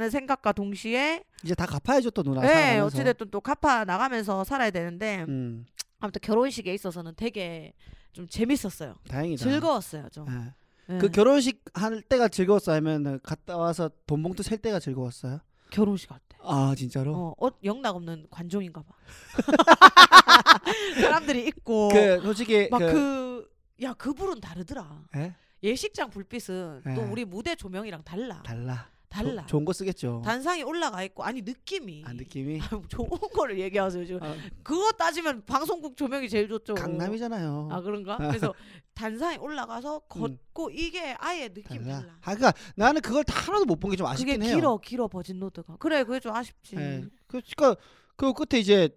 [0.00, 0.10] 음.
[0.10, 2.42] 생각과 동시에 이제 다 갚아야죠 또 누나.
[2.42, 2.78] 네.
[2.78, 5.66] 어찌됐든 또 갚아 나가면서 살아야 되는데 음.
[6.00, 7.72] 아무튼 결혼식에 있어서는 되게
[8.12, 8.94] 좀 재밌었어요.
[9.08, 9.42] 다행이다.
[9.44, 10.26] 즐거웠어요 좀.
[10.28, 10.92] 예.
[10.92, 10.98] 네.
[10.98, 15.40] 그 결혼식 할 때가 즐거웠어 하면 갔다 와서 돈 봉투 셀 때가 즐거웠어요?
[15.70, 16.36] 결혼식 할 때.
[16.40, 17.14] 아 진짜로?
[17.14, 18.94] 어, 어 영락 없는 관종인가 봐.
[21.00, 25.04] 사람들이 있고 그 솔직히 막 그, 그야그 불은 다르더라.
[25.16, 25.34] 예?
[25.62, 26.96] 예식장 불빛은 또 예.
[26.96, 28.42] 우리 무대 조명이랑 달라.
[28.42, 28.88] 달라.
[29.08, 29.42] 달라.
[29.42, 30.20] 조- 좋은 거 쓰겠죠.
[30.24, 35.96] 단상이 올라가 있고 아니 느낌이 아 느낌이 좋은 거를 얘기하세요 지금 어, 그거 따지면 방송국
[35.96, 37.68] 조명이 제일 좋죠 강남이잖아요.
[37.72, 38.54] 아 그런가 그래서
[38.94, 42.00] 단상에 올라가서 걷고 이게 아예 느낌이 달라.
[42.00, 44.54] 달라 아, 그러니까 나는 그걸 다 하나도 못 본 게 좀 아쉽긴 해요.
[44.54, 47.04] 길어 길어 virgin road가 그래 그게 좀 아쉽지 예.
[47.26, 47.80] 그- 그러니까
[48.16, 48.88] 그 끝에 이제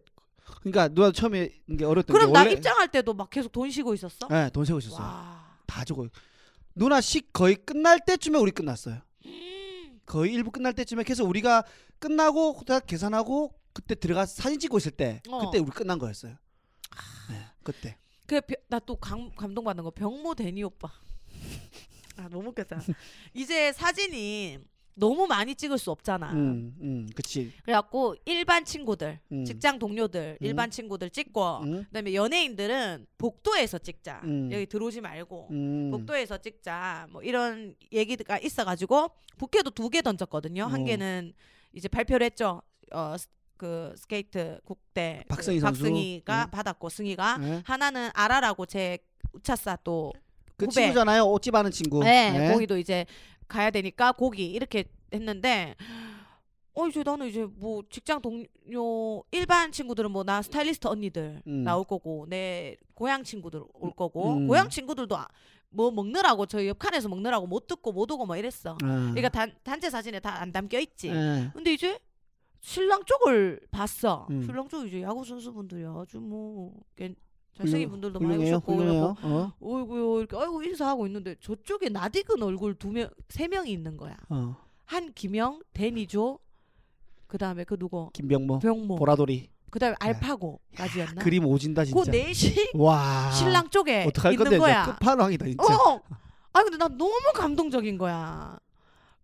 [0.62, 4.28] 그러니까 누가 처음에 이게 어렸던 그럼 게나 원래 입장할 때도 막 계속 돈 쉬고 있었어
[4.32, 5.00] 예, 돈 세고 있었어요.
[5.06, 6.08] 와다 주고
[6.76, 9.00] 누나 식 거의 끝날 때쯤에 우리 끝났어요.
[10.12, 10.13] 음.
[10.13, 11.63] 거의 일부 끝날 때쯤에 계속 우리가
[12.00, 15.45] 끝나고 다 계산하고 그때 들어가서 사진 찍고 있을 때 어.
[15.45, 16.36] 그때 우리 끝난 거였어요.
[17.30, 17.97] 네, 그때.
[18.28, 20.91] 그나 또 감동받는 거 병모 데니 오빠.
[22.17, 22.82] 아 너무 웃겼다.
[23.34, 24.60] 이제 사진이
[24.93, 26.32] 너무 많이 찍을 수 없잖아.
[26.34, 27.51] 음, 음, 그치.
[27.63, 29.45] 그래갖고 일반 친구들, 음.
[29.45, 30.45] 직장 동료들, 음.
[30.45, 34.21] 일반 친구들 찍고 음, 그다음에 연예인들은 복도에서 찍자.
[34.25, 34.49] 음.
[34.51, 35.91] 여기 들어오지 말고 음.
[35.91, 37.08] 복도에서 찍자.
[37.12, 40.65] 뭐 이런 얘기가 있어가지고 부케도 두 개 던졌거든요.
[40.65, 40.84] 한 어.
[40.86, 41.34] 개는
[41.73, 42.62] 이제 발표를 했죠.
[42.91, 43.27] 어, 스-
[43.58, 45.65] 그 스케이트 국대 박승희 그.
[45.65, 46.51] 박승희가 음.
[46.51, 47.62] 받았고 승희가 네.
[47.65, 48.97] 하나는 아라라고 제
[49.34, 50.12] 우차사 또
[50.58, 50.82] 그 후배.
[50.82, 51.23] 친구잖아요.
[51.23, 52.04] 옷집 하는 친구.
[52.04, 53.06] 네, 거기도 이제
[53.52, 55.76] 가야 되니까 거기 이렇게 했는데
[56.74, 61.64] 어 이제 나는 이제 뭐 직장 동료 일반 친구들은 뭐 나 스타일리스트 언니들 음.
[61.64, 64.48] 나올 거고 내 고향 친구들 올 거고 음.
[64.48, 65.28] 고향 친구들도 아-
[65.74, 68.72] 뭐 먹느라고 저희 옆 칸에서 먹느라고 못 듣고 못 오고 뭐 이랬어.
[68.74, 68.78] 아.
[69.14, 71.08] 그러니까 단 단체 사진에 다 안 담겨 있지.
[71.10, 71.50] 예.
[71.54, 71.98] 근데 이제
[72.62, 74.28] 신랑 쪽을 봤어.
[74.30, 74.44] 음.
[74.44, 77.16] 신랑 쪽 이제 야구 선수분들이 아주 뭐 괜-
[77.58, 78.44] 잘생긴 분들도 많이.
[78.46, 79.16] 오셨고 훌륭해요.
[79.22, 79.52] 어.
[79.62, 84.16] 어이구요 이렇게 아이고 인사하고 있는데 저쪽에 낯익은 얼굴 두명세 명이 있는 거야.
[84.30, 84.56] 어.
[84.86, 86.40] 한 김영, 데니조,
[87.28, 89.50] 그 다음에 그 누구 김병모, 병모, 보라돌이.
[89.70, 91.22] 그 다음에 알파고까지였나?
[91.24, 92.02] 그림 오진다 진짜.
[92.04, 93.32] 그 넷이 와.
[93.32, 94.86] 신랑 쪽에 어떡할 있는 건데 거야.
[94.98, 95.64] 끝판왕이다 진짜.
[95.64, 96.02] 어.
[96.54, 98.58] 아 근데 난 너무 감동적인 거야.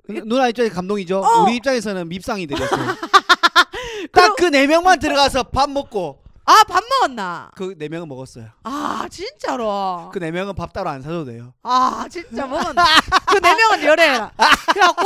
[0.08, 1.20] 누나 입장에 감동이죠.
[1.20, 1.44] 어.
[1.44, 2.96] 우리 입장에서는 밉상이 되겠어요.
[4.14, 7.52] 딱 그 네 명만 들어가서 밥 먹고 아 밥 먹었나?
[7.56, 8.48] 그 네 명은 먹었어요.
[8.64, 10.10] 아 진짜로.
[10.14, 11.54] 그 네 명은 밥 따로 안 사도 돼요.
[11.62, 12.84] 아 진짜 먹었나?
[13.32, 14.32] 그 네 명은 열애라.
[14.74, 15.04] 그래갖고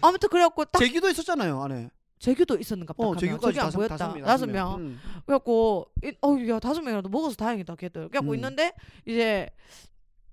[0.00, 1.88] 아무튼 그래갖고 딱 제주도 있었잖아요 안에.
[2.18, 3.08] 제주도 있었는가 보다.
[3.10, 3.96] 어 제주까지 안 다섯 보였다.
[3.96, 4.24] 다섯 명.
[4.26, 4.74] 다섯 명.
[4.80, 5.00] 음.
[5.26, 8.08] 그래갖고 이- 어우 야 다섯 명이라도 먹어서 다행이다 걔들.
[8.08, 8.34] 그래갖고 음.
[8.36, 8.72] 있는데
[9.06, 9.48] 이제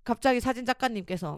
[0.03, 1.37] 갑자기 사진 작가님께서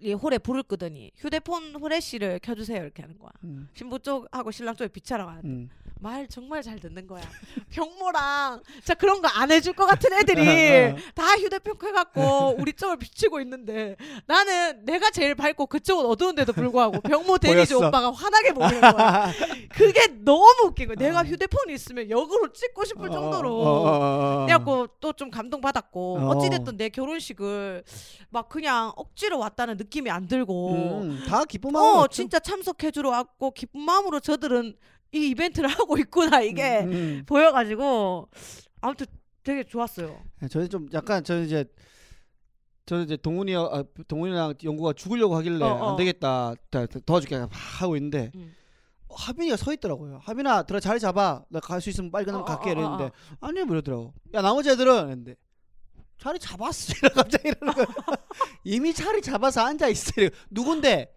[0.00, 3.30] 이 홀에 불을 끄더니 휴대폰 후레쉬를 켜주세요 이렇게 하는 거야.
[3.44, 3.68] 음.
[3.74, 5.68] 신부 쪽하고 신랑 쪽에 비차라고 하는데 음.
[6.00, 7.22] 말 정말 잘 듣는 거야.
[7.70, 10.40] 병모랑 진짜 그런 거 안 해줄 것 같은 애들이
[10.94, 10.96] 어.
[11.14, 17.38] 다 휴대폰 켜갖고 우리 쪽을 비치고 있는데 나는 내가 제일 밝고 그쪽은 어두운데도 불구하고 병모
[17.42, 17.78] 보였어.
[17.78, 19.32] 오빠가 환하게 보이는 거야.
[19.74, 20.96] 그게 너무 웃긴 거야.
[20.96, 21.24] 내가 어.
[21.24, 23.60] 휴대폰이 있으면 역으로 찍고 싶을 정도로.
[23.60, 24.46] 어, 어, 어, 어.
[24.46, 26.28] 그래갖고 또 좀 감동받았고 어.
[26.28, 27.82] 어찌됐든 내 결혼식을
[28.30, 31.98] 막 그냥 억지로 왔다는 느낌 이 안 들고 음, 다 기쁜 마음.
[31.98, 34.74] 어 진짜 참석해 주러 왔고 기쁜 마음으로 저들은
[35.12, 37.22] 이 이벤트를 하고 있구나 이게 음, 음.
[37.26, 38.28] 보여가지고
[38.80, 39.06] 아무튼
[39.42, 40.20] 되게 좋았어요.
[40.40, 41.64] 네, 저는 좀 약간 저는 이제
[42.86, 45.90] 저는 이제 동훈이 아, 동훈이랑 연구가 죽으려고 하길래 어, 어.
[45.92, 46.54] 안 되겠다
[47.06, 48.54] 도와줄게 막 하고 있는데 음.
[49.08, 50.20] 어, 하빈이가 서 있더라고요.
[50.22, 51.42] 하빈아 들어 자리 잡아.
[51.48, 53.10] 나 갈 수 있으면 빨리 끝나면 어, 갈게 어, 어, 이랬는데 어.
[53.40, 54.12] 아니요 이러더라고.
[54.34, 55.36] 야 나머지 애들은 했는데
[56.18, 56.94] 자리 잡았어.
[56.98, 57.86] 이러 갑자기 이러는 거야.
[58.64, 60.12] 이미 자리 잡아서 앉아 있어.
[60.16, 60.30] 이래.
[60.50, 61.14] 누군데?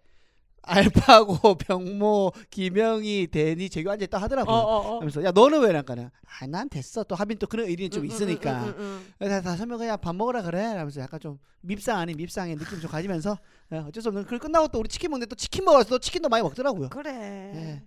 [0.64, 4.54] 알파고 병모 김영희 대니 재규 앉아 있다 하더라고요.
[4.54, 4.82] 어, 어, 어.
[5.00, 6.10] 그러면서 야 너는 왜 나가냐?
[6.40, 7.02] 아 난 됐어.
[7.02, 8.62] 또 하빈 또 그런 의리는 좀 응, 응, 있으니까.
[8.62, 9.06] 응, 응, 응.
[9.18, 10.62] 그래서 다섯 명 그냥 밥 먹으라 그래.
[10.62, 13.36] 하면서 약간 좀 밉상 아닌 밉상의 느낌 좀 가지면서
[13.72, 14.24] 예, 어쩔 수 없는.
[14.26, 16.90] 그 끝나고 또 우리 치킨 먹는데 또 치킨 먹어서 또 치킨도 많이 먹더라고요.
[16.90, 17.10] 그래.
[17.12, 17.82] 예.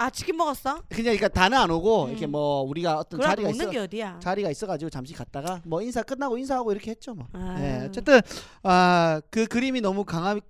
[0.00, 0.82] 아 치킨 먹었어?
[0.88, 2.10] 그냥 그러니까 다는 안 오고 음.
[2.10, 4.18] 이렇게 뭐 우리가 어떤 그래 자리가 먹는 있어 게 어디야?
[4.20, 7.26] 자리가 있어가지고 잠시 갔다가 뭐 인사 끝나고 인사하고 이렇게 했죠 뭐.
[7.34, 7.56] 아.
[7.60, 8.18] 예, 어쨌든
[8.62, 10.40] 아그 그림이 너무 강한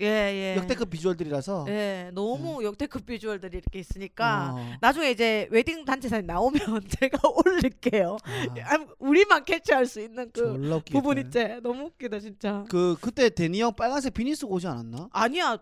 [0.00, 0.56] 예 예.
[0.56, 1.66] 역대급 비주얼들이라서.
[1.68, 4.72] 예 너무 역대급 비주얼들이 이렇게 있으니까 어.
[4.80, 6.58] 나중에 이제 웨딩 단체 사진 나오면
[6.98, 8.16] 제가 올릴게요.
[8.24, 10.98] 아, 아, 우리만 캐치할 수 있는 그 졸라 웃기겠다.
[11.00, 11.60] 부분 있지.
[11.62, 12.64] 너무 웃기다 진짜.
[12.68, 15.10] 그 그때 데니 형 빨간색 비니 쓰고 오지 않았나?
[15.12, 15.58] 아니야.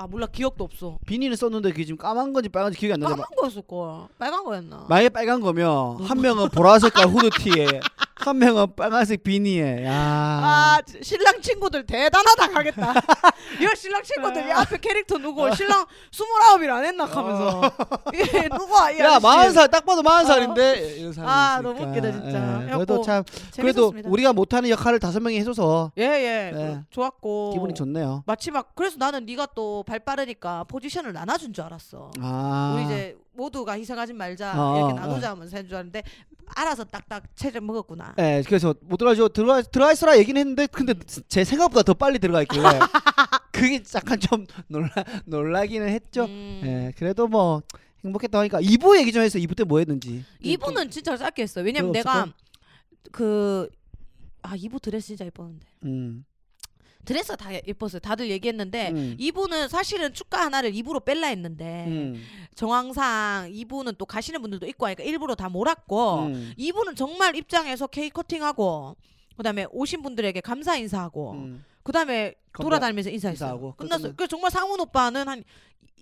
[0.00, 0.96] 아 몰라 기억도 없어.
[1.04, 4.08] 비니는 썼는데 그게 지금 까만 건지 빨간지 기억이 안 나는데 까만 거였을 거야.
[4.18, 4.86] 빨간 거였나?
[4.88, 7.80] 만약에 빨간 거면 한 명은 보라색깔 후드티에
[8.20, 12.92] 한 명은 빨간색 비니에 야아 지- 신랑 친구들 대단하다 가겠다.
[13.60, 17.62] 이 신랑 친구들 이 앞에 캐릭터 누구 신랑 스물아홉일 안 했나 하면서
[18.14, 19.18] 예 누가 이 야.
[19.20, 21.60] 마흔 살 딱 봐도 마흔 살인데 이런 사람이 아.
[21.62, 22.28] 너무 웃기다, 진짜.
[22.28, 23.24] 예, 그래갖고 그래도 참
[23.56, 24.08] 그래도 재밌었습니다.
[24.10, 26.80] 우리가 못하는 역할을 다섯 명이 해줘서 예예 네.
[26.90, 28.22] 좋았고 기분이 좋네요.
[28.26, 32.12] 마치 막 그래서 나는 네가 또발 빠르니까 포지션을 나눠준 줄 알았어.
[32.20, 36.04] 아 우리 이제 모두가 희생하지 말자 어, 이렇게 어, 나누자 하면서 해줄 줄 알았는데
[36.54, 38.14] 알아서 딱딱 체를 먹었구나.
[38.20, 39.28] 예, 그래서 못 들어가죠.
[39.30, 40.94] 들어가 들어가 있어라 얘기는 했는데 근데
[41.26, 42.62] 제 생각보다 더 빨리 들어가 있길래
[43.50, 44.90] 그게 약간 좀 놀라
[45.24, 46.26] 놀라기는 했죠.
[46.26, 46.60] 음.
[46.64, 47.62] 예, 그래도 뭐
[48.04, 50.24] 행복했다 하니까 2부 얘기 좀 해서 2부 때 뭐 했는지.
[50.40, 51.62] 이분은 진짜 짧게 했어.
[51.62, 52.28] 왜냐면 내가
[53.10, 56.24] 그아 이부 드레스 진짜 예뻤는데 음.
[57.04, 58.00] 드레스가 다 예뻤어요.
[58.00, 59.16] 다들 얘기했는데 음.
[59.18, 62.22] 이분은 사실은 축가 하나를 입으로 뺄라 했는데 음.
[62.54, 66.52] 정황상 이분은 또 가시는 분들도 있고 하니까 일부러 다 몰았고 음.
[66.56, 68.96] 이분은 정말 입장에서 케이크 커팅하고
[69.36, 71.64] 그다음에 오신 분들에게 감사 인사하고 음.
[71.82, 73.48] 그다음에 돌아다니면서 인사했어요.
[73.48, 74.12] 인사하고 끝났어요.
[74.16, 75.44] 그 정말 상훈 오빠는 한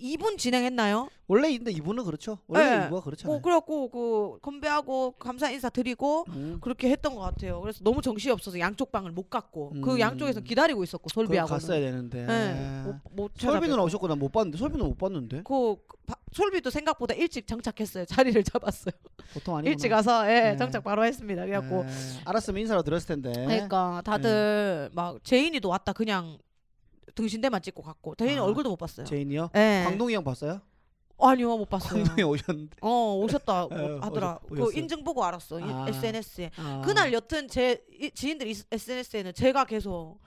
[0.00, 1.08] 2부 진행했나요?
[1.26, 2.38] 원래 근데 이부는 그렇죠.
[2.46, 2.86] 원래 네.
[2.86, 3.32] 이부가 그렇잖아요.
[3.32, 6.58] 뭐 그래갖고 그 건배하고 감사 인사 드리고 음.
[6.60, 7.60] 그렇게 했던 것 같아요.
[7.60, 9.82] 그래서 너무 정신이 없어서 양쪽 방을 못 갔고 음.
[9.82, 12.24] 그 양쪽에서 기다리고 있었고 솔비하고 갔어야 되는데.
[12.26, 15.42] 네, 못, 못 솔비는 난못 봤는데 솔비는 못 봤는데.
[15.44, 18.04] 그 바- 솔비도 생각보다 일찍 정착했어요.
[18.06, 18.92] 자리를 잡았어요.
[19.34, 19.70] 보통 아니구나.
[19.72, 20.56] 일찍 와서 예, 네.
[20.56, 21.44] 정착 바로 했습니다.
[21.44, 21.90] 그래갖고 네.
[22.24, 23.32] 알았으면 인사라도 드렸을 텐데.
[23.32, 26.37] 그러니까 다들 막 제인이도 왔다 그냥
[27.22, 29.04] 등신대만 찍고 갔고 제인 아, 얼굴도 못 봤어요.
[29.04, 29.50] 제인이요?
[29.56, 29.82] 예.
[29.86, 30.60] 광동이 형 봤어요?
[31.20, 32.04] 아니요 못 봤어요.
[32.04, 32.76] 광동이 오셨는데.
[32.80, 34.38] 어 오셨다 어, 하더라.
[34.48, 34.78] 오셨- 그?
[34.78, 35.58] 인증 보고 알았어.
[35.58, 35.86] 이- 아.
[35.88, 36.50] SNS에.
[36.56, 36.80] 아.
[36.84, 40.20] 그날 여튼 제 이- 지인들 SNS에는 제가 계속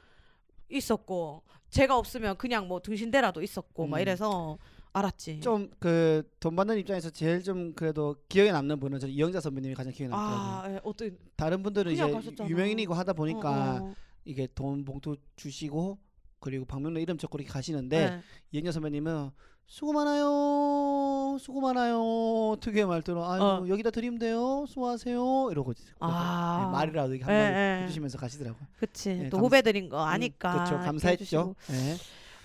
[0.69, 4.01] 있었고 제가 없으면 그냥 뭐 등신대라도 있었고 막 음.
[4.01, 4.58] 이래서
[4.93, 5.39] 알았지.
[5.39, 9.93] 좀 그 돈 받는 입장에서 제일 좀 그래도 기억에 남는 분은 저 이영자 선배님이 가장
[9.93, 10.49] 기억에 남더라고요.
[10.49, 12.49] 아, 예, 어떤 다른 분들은 이제 가셨잖아.
[12.49, 13.49] 유명인이고 하다 보니까
[13.82, 13.95] 어, 어.
[14.25, 15.97] 이게 돈 봉투 주시고
[16.41, 18.21] 그리고 박명록 이름 적고 이렇게 가시는데 네.
[18.51, 19.30] 이영자 선배님은
[19.67, 22.58] 수고 많아요, 수고 많아요.
[22.60, 23.65] 특유의 말투로 아유 어.
[23.69, 26.65] 여기다 드리면 돼요, 수고하세요 이러고 아.
[26.65, 27.84] 네, 말이라도 이렇게 예, 한마디 예.
[27.84, 28.67] 해주시면서 가시더라고요.
[28.80, 31.56] 그치 네, 또 감- 후배들인 거 아니까 그렇죠, 이렇게 감사했죠.
[31.69, 31.95] 네.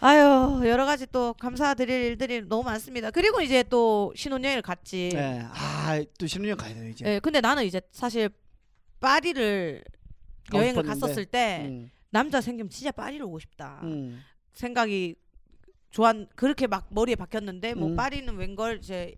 [0.00, 3.10] 아유 여러 가지 또 감사드릴 일들이 너무 많습니다.
[3.10, 5.08] 그리고 이제 또 신혼여행을 갔지.
[5.14, 5.40] 네.
[5.52, 7.06] 아또 신혼여행 가야 돼요 이제.
[7.14, 8.28] 예, 근데 나는 이제 사실
[9.00, 9.82] 파리를
[10.54, 10.82] 여행을.
[10.84, 14.22] 갔었을 때 음, 남자 생기면 진짜 파리를 오고 싶다 음.
[14.54, 15.16] 생각이
[15.90, 17.96] 좋았 그렇게 막 머리에 박혔는데 뭐 음.
[17.96, 19.14] 파리는 웬걸 이제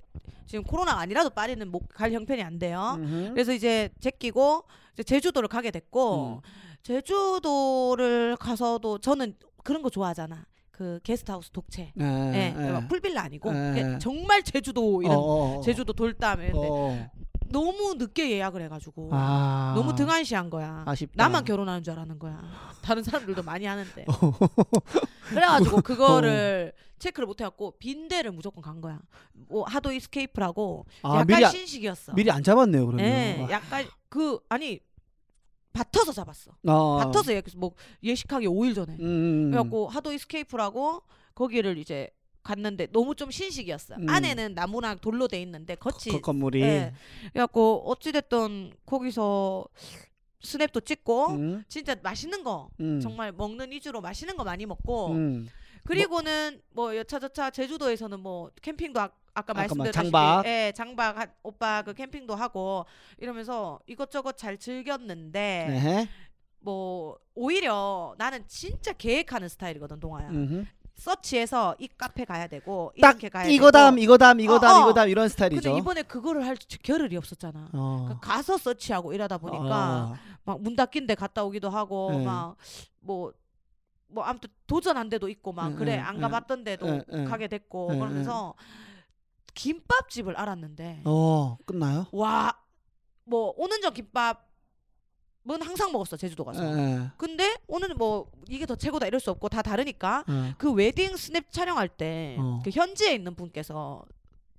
[0.47, 2.95] 지금 코로나가 아니라도 파리는 못 갈 형편이 안 돼요.
[2.99, 3.31] 음흠.
[3.35, 6.51] 그래서 이제 제끼고 이제 제주도를 가게 됐고 음.
[6.83, 10.47] 제주도를 가서도 저는 그런 거 좋아하잖아.
[10.71, 11.93] 그 게스트하우스 독채.
[11.97, 13.73] 네, 예, 막 풀빌라 아니고 네.
[13.73, 15.61] 그냥 정말 제주도 이런 어, 어, 어.
[15.61, 17.11] 제주도 돌담 이런데 어.
[17.51, 19.73] 너무 늦게 예약을 해가지고 아.
[19.77, 20.83] 너무 등한시한 거야.
[20.87, 21.13] 아쉽다.
[21.17, 22.43] 나만 결혼하는 줄 알았는 거야.
[22.83, 24.05] 다른 사람들도 많이 하는데.
[25.29, 28.99] 그래가지고 그거를 체크를 못 해갖고 빈 데를 무조건 간 거야.
[29.33, 32.15] 뭐 하도 Escape라고 아, 약간 미리 아- 신식이었어.
[32.15, 33.07] 미리 안 잡았네요 그러면.
[33.07, 33.51] 예, 와.
[33.51, 34.81] 약간 그 아니
[35.73, 36.53] 밭아서 잡았어.
[36.67, 36.97] 어.
[36.99, 38.95] 밭아서 예약해서 뭐 예식하기 5일 전에.
[38.95, 39.51] 음, 음.
[39.51, 41.03] 그래갖고 하도 Escape라고
[41.35, 42.11] 거기를 이제
[42.49, 43.97] 갔는데 너무 좀 신식이었어.
[43.97, 44.09] 음.
[44.09, 46.63] 안에는 나무나 돌로 돼 있는데 겉이 그 건물이.
[46.63, 46.95] 예.
[47.33, 49.67] 그래갖고 어찌됐든 거기서
[50.41, 53.01] 스냅도 찍고 음, 진짜 맛있는 거 음.
[53.01, 55.49] 정말 먹는 위주로 맛있는 거 많이 먹고 음.
[55.85, 60.47] 그리고는 뭐 여차저차 제주도에서는 뭐 캠핑도 아, 아까 아까 말씀드렸다시피 장박.
[60.47, 62.87] 예, 장박 한- 오빠 그 캠핑도 하고
[63.19, 66.09] 이러면서 이것저것 잘 즐겼는데 네.
[66.61, 70.65] 뭐 오히려 나는 진짜 계획하는 스타일이거든 동아야 음흠.
[70.99, 74.83] 서치해서 이 카페 가야 되고 딱 이렇게 가야 이거담 되고 이거담 이거담 어, 어.
[74.83, 75.63] 이거담 이런 스타일이죠.
[75.63, 78.05] 근데 이번에 그거를 할 겨를이 없었잖아 어.
[78.05, 80.17] 그러니까 가서 서치하고 이러다 보니까 어.
[80.45, 82.25] 막문 닫힌 데 갔다 오기도 하고 네.
[82.25, 83.33] 막뭐
[84.09, 86.21] 뭐 아무튼 도전한 데도 있고 막 네, 그래 네, 안 네.
[86.21, 87.25] 가봤던 데도 네, 네.
[87.25, 88.55] 가게 됐고 네, 그러면서
[89.55, 92.07] 김밥집을 알았는데 어 끝나요?
[92.13, 92.69] 와
[93.29, 94.48] 뭐 오는 전 김밥
[95.51, 97.11] 은 항상 먹었어 제주도 가서 예.
[97.17, 100.55] 근데 오늘은 뭐 이게 더 최고다 이럴 수 없고 다 다르니까 예.
[100.59, 102.63] 그 웨딩 스냅 촬영할 때그 어.
[102.71, 104.05] 현지에 있는 분께서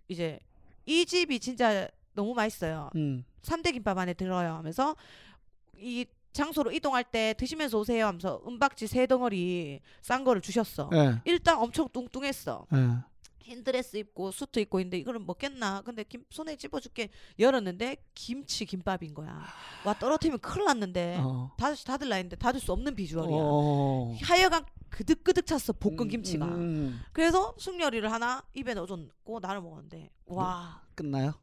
[0.07, 0.39] 이제
[0.87, 2.89] 이 집이 진짜 너무 맛있어요.
[2.95, 3.23] 음.
[3.43, 4.95] 삼대 김밥 안에 들어요 하면서
[5.77, 10.89] 이 장소로 이동할 때 드시면서 오세요 하면서 은박지 세 덩어리 싼 거를 주셨어.
[10.93, 11.21] 예.
[11.25, 12.65] 일단 엄청 뚱뚱했어.
[13.49, 13.53] 예.
[13.53, 15.81] 흰 드레스 입고 수트 입고 있는데 이거를 먹겠나?
[15.81, 17.09] 근데 김 손에 집어줄게
[17.39, 19.45] 열었는데 김치 김밥인 거야.
[19.85, 21.51] 와 떨어뜨리면 큰일 났는데 어.
[21.57, 23.35] 닫을 닫을라 했는데 닫을 수 없는 비주얼이야.
[23.39, 24.15] 어.
[24.21, 26.45] 하여간 그득그득 찼어 볶은 음, 김치가.
[26.45, 26.99] 음.
[27.11, 31.33] 그래서 숙녀리를 하나 입에 넣어줬고 나를 먹었는데 와 끝나요?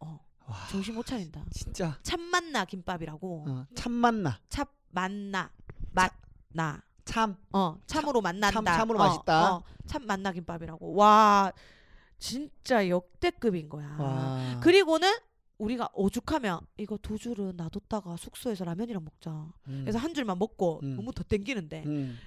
[0.00, 0.56] 어, 와.
[0.70, 1.44] 정신 못 차린다.
[1.50, 3.44] 진짜 참맛나 김밥이라고.
[3.48, 3.66] 어.
[3.74, 4.38] 참 맛나.
[4.48, 5.50] 참 맛나
[5.92, 6.82] 맛나.
[7.04, 7.36] 참.
[7.52, 8.52] 어 참으로 맛난다.
[8.52, 9.54] 참- 참으로 어, 맛있다.
[9.54, 10.94] 어, 참 맛나 김밥이라고.
[10.94, 11.52] 와
[12.18, 13.96] 진짜 역대급인 거야.
[13.98, 14.60] 와.
[14.60, 15.12] 그리고는
[15.58, 19.30] 우리가 오죽하면 이거 두 줄은 놔뒀다가 숙소에서 라면이랑 먹자.
[19.66, 19.80] 음.
[19.82, 20.96] 그래서 한 줄만 먹고 음.
[20.96, 21.84] 너무 더 땡기는데.
[21.86, 22.18] 음.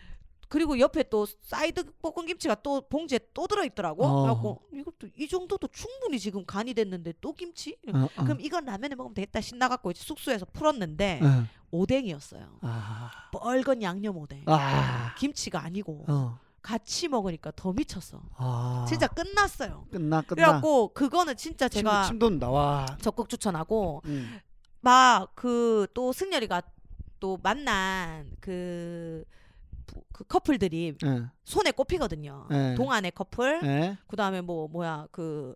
[0.49, 4.03] 그리고 옆에 또 사이드 볶은 김치가 또 봉지에 또 들어 있더라고.
[4.03, 4.21] 어.
[4.23, 7.77] 그래갖고 이것도 이 정도도 충분히 지금 간이 됐는데 또 김치?
[7.93, 8.23] 어, 어.
[8.25, 11.27] 그럼 이건 라면에 먹으면 되겠다 신나갖고 이제 숙소에서 풀었는데 예.
[11.71, 12.59] 오뎅이었어요.
[12.63, 13.29] 아.
[13.31, 14.43] 뻘건 양념 오뎅.
[14.47, 15.15] 아.
[15.17, 16.37] 김치가 아니고 어.
[16.61, 18.21] 같이 먹으니까 더 미쳤어.
[18.37, 18.85] 아.
[18.87, 19.85] 진짜 끝났어요.
[19.91, 20.35] 끝나 끝나.
[20.35, 22.49] 그래갖고 그거는 진짜 침, 제가 침 돈다.
[22.49, 22.85] 와.
[23.01, 24.39] 적극 추천하고 음.
[24.81, 26.61] 막그 또 승열이가
[27.19, 29.23] 또 만난 그,
[29.85, 31.23] 부- 그 커플들이 예.
[31.43, 32.47] 손에 꼽히거든요.
[32.51, 32.75] 예.
[32.75, 33.97] 동안의 커플, 예.
[34.07, 35.53] 그다음에 뭐 뭐야 그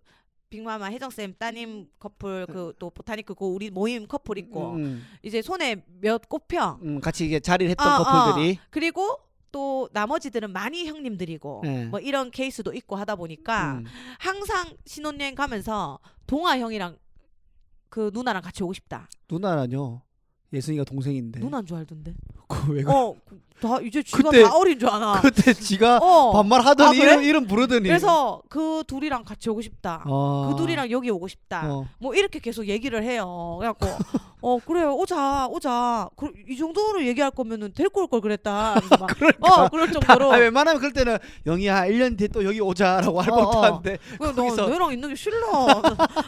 [0.49, 5.03] 빅마마 혜정 쌤 따님 커플 그 또 보타니크 그 우리 모임 커플 있고 음.
[5.23, 6.79] 이제 손에 몇 꼽혀.
[6.83, 8.03] 음, 같이 이게 자리를 했던 어, 어.
[8.03, 9.17] 커플들이 그리고
[9.55, 11.85] 또 나머지들은 많이 형님들이고 네.
[11.85, 13.85] 뭐 이런 케이스도 있고 하다 보니까 음.
[14.19, 16.97] 항상 신혼여행 가면서 동아 형이랑
[17.87, 19.07] 그 누나랑 같이 오고 싶다.
[19.31, 20.01] 누나라뇨.
[20.51, 21.39] 예승이가 동생인데.
[21.39, 22.13] 누나인 줄 알던데.
[22.49, 25.21] 그왜 그 어, 그- 다 이제 쥐가 그때- 다 어린 줄 아나.
[25.21, 26.33] 그때 지가 어.
[26.33, 27.11] 반말하더니 아, 그래?
[27.13, 27.87] 이름, 이름 부르더니.
[27.87, 30.03] 그래서 그 둘이랑 같이 오고 싶다.
[30.05, 30.49] 어.
[30.51, 31.61] 그 둘이랑 여기 오고 싶다.
[31.65, 31.85] 어.
[31.99, 33.55] 뭐 이렇게 계속 얘기를 해요.
[33.59, 33.87] 그래갖고
[34.41, 36.09] 어 그래요 오자 오자.
[36.15, 38.75] 그, 이 정도로 얘기할 거면은 데리고 올 걸 그랬다.
[38.99, 39.09] 막,
[39.41, 40.31] 어 그럴 정도로.
[40.33, 43.63] 아, 웬만하면 그럴 때는 영희야 1년 뒤에 또 여기 오자라고 할 어, 법도 어.
[43.63, 45.41] 한데 그래, 너 거기서- 너랑 있는 게 싫어.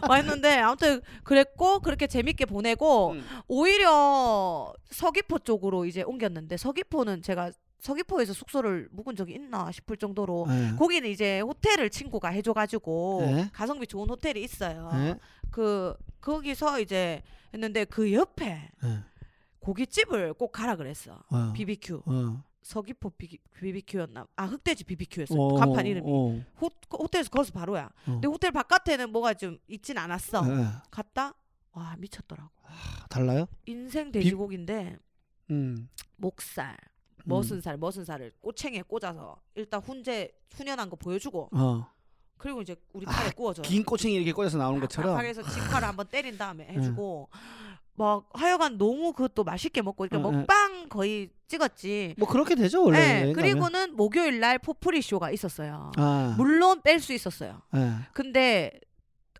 [0.08, 3.24] 막 했는데 아무튼 그랬고 그렇게 재밌게 보내고 음.
[3.48, 10.76] 오히려 서귀포 쪽으로 이제 옮겼는데 서귀포는 제가 서귀포에서 숙소를 묵은 적이 있나 싶을 정도로 네.
[10.78, 13.50] 거기는 이제 호텔을 친구가 해줘가지고 네.
[13.54, 14.90] 가성비 좋은 호텔이 있어요.
[14.94, 15.16] 네.
[15.52, 17.22] 그 거기서 이제
[17.54, 19.00] 했는데 그 옆에 네.
[19.60, 21.24] 고깃집을 꼭 가라 그랬어.
[21.30, 21.54] 어.
[21.54, 22.44] BBQ 어.
[22.62, 24.28] 서귀포 비, BBQ였나?
[24.36, 25.36] 아 흑돼지 BBQ였어.
[25.36, 26.06] 어, 간판 이름이.
[26.10, 26.44] 어.
[26.60, 27.86] 호, 호텔에서 거기서 바로야.
[27.86, 28.12] 어.
[28.12, 30.42] 근데 호텔 바깥에는 뭐가 좀 있진 않았어.
[30.42, 30.66] 네.
[30.92, 31.34] 갔다
[31.72, 32.50] 와 미쳤더라고.
[33.10, 33.48] 달라요?
[33.66, 34.98] 인생 돼지고기인데
[35.52, 35.90] 음.
[36.18, 36.76] 목살,
[37.28, 41.88] 머슴 살, 머슴 살을 꼬챙이에 꽂아서 일단 훈제 훈연한 거 보여주고 어.
[42.38, 43.62] 그리고 이제 우리 아, 칼에 구워줘.
[43.64, 45.16] 긴 꼬챙이 이렇게 꽂아서 나오는 것처럼.
[45.16, 47.30] 팍팍해서 직화를 한번 때린 다음에 해주고
[47.96, 50.40] 막 하여간 너무 그것도 맛있게 먹고 그러니까 응, 응.
[50.42, 52.14] 먹방 거의 찍었지.
[52.20, 53.26] 뭐 그렇게 되죠 원래.
[53.26, 53.34] 네.
[53.34, 55.92] 그리고는 목요일 날 포프리 쇼가 있었어요.
[55.98, 56.36] 아.
[56.38, 57.62] 물론 뺄 수 있었어요.
[57.74, 57.92] 네.
[58.14, 58.80] 근데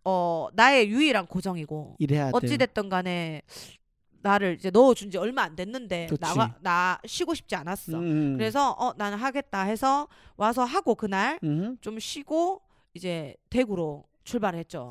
[0.04, 2.32] 어 나의 유일한 고정이고 이래야.
[2.34, 3.44] 어찌 됐든 간에
[4.22, 6.20] 나를 이제 넣어준 지 얼마 안 됐는데 그치.
[6.22, 7.98] 나가 나 쉬고 싶지 않았어.
[7.98, 8.36] 음.
[8.38, 11.78] 그래서 어 나는 하겠다 해서 와서 하고 그날 음.
[11.82, 12.62] 좀 쉬고
[12.94, 14.90] 이제 대구로 출발했죠.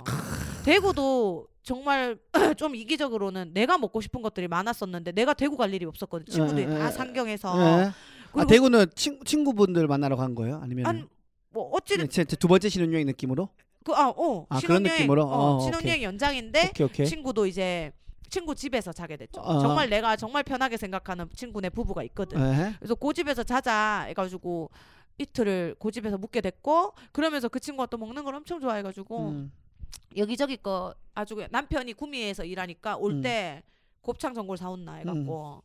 [0.65, 2.17] 대구도 정말
[2.57, 6.27] 좀 이기적으로는 내가 먹고 싶은 것들이 많았었는데 내가 대구 갈 일이 없었거든.
[6.27, 7.57] 친구들이 에, 에, 다 에, 상경해서.
[7.57, 7.91] 네.
[8.35, 10.61] 아 대구는 친, 친구분들 만나러 간 거예요?
[10.63, 11.09] 아니면
[11.53, 13.49] 한뭐 어찌 제, 제 두 번째 신혼여행 느낌으로?
[13.85, 15.23] 그아 어 아, 그런 신혼여행 느낌으로?
[15.25, 17.07] 어, 어, 신혼여행 연장인데 오케이 오케이.
[17.07, 17.93] 친구도 이제
[18.29, 19.41] 친구 집에서 자게 됐죠.
[19.41, 19.59] 어.
[19.61, 22.39] 정말 내가 정말 편하게 생각하는 친구네 부부가 있거든.
[22.39, 22.75] 네.
[22.79, 24.71] 그래서 그 집에서 자자 해가지고
[25.19, 29.53] 이틀을 그 집에서 묵게 됐고 그러면서 그 친구가 또 먹는 걸 엄청 좋아해가지고 음.
[30.17, 33.23] 여기저기 거 아주 그냥 남편이 구미에서 일하니까 올 음.
[33.23, 33.63] 때
[34.03, 35.63] 곱창 전골 사온나 해갖고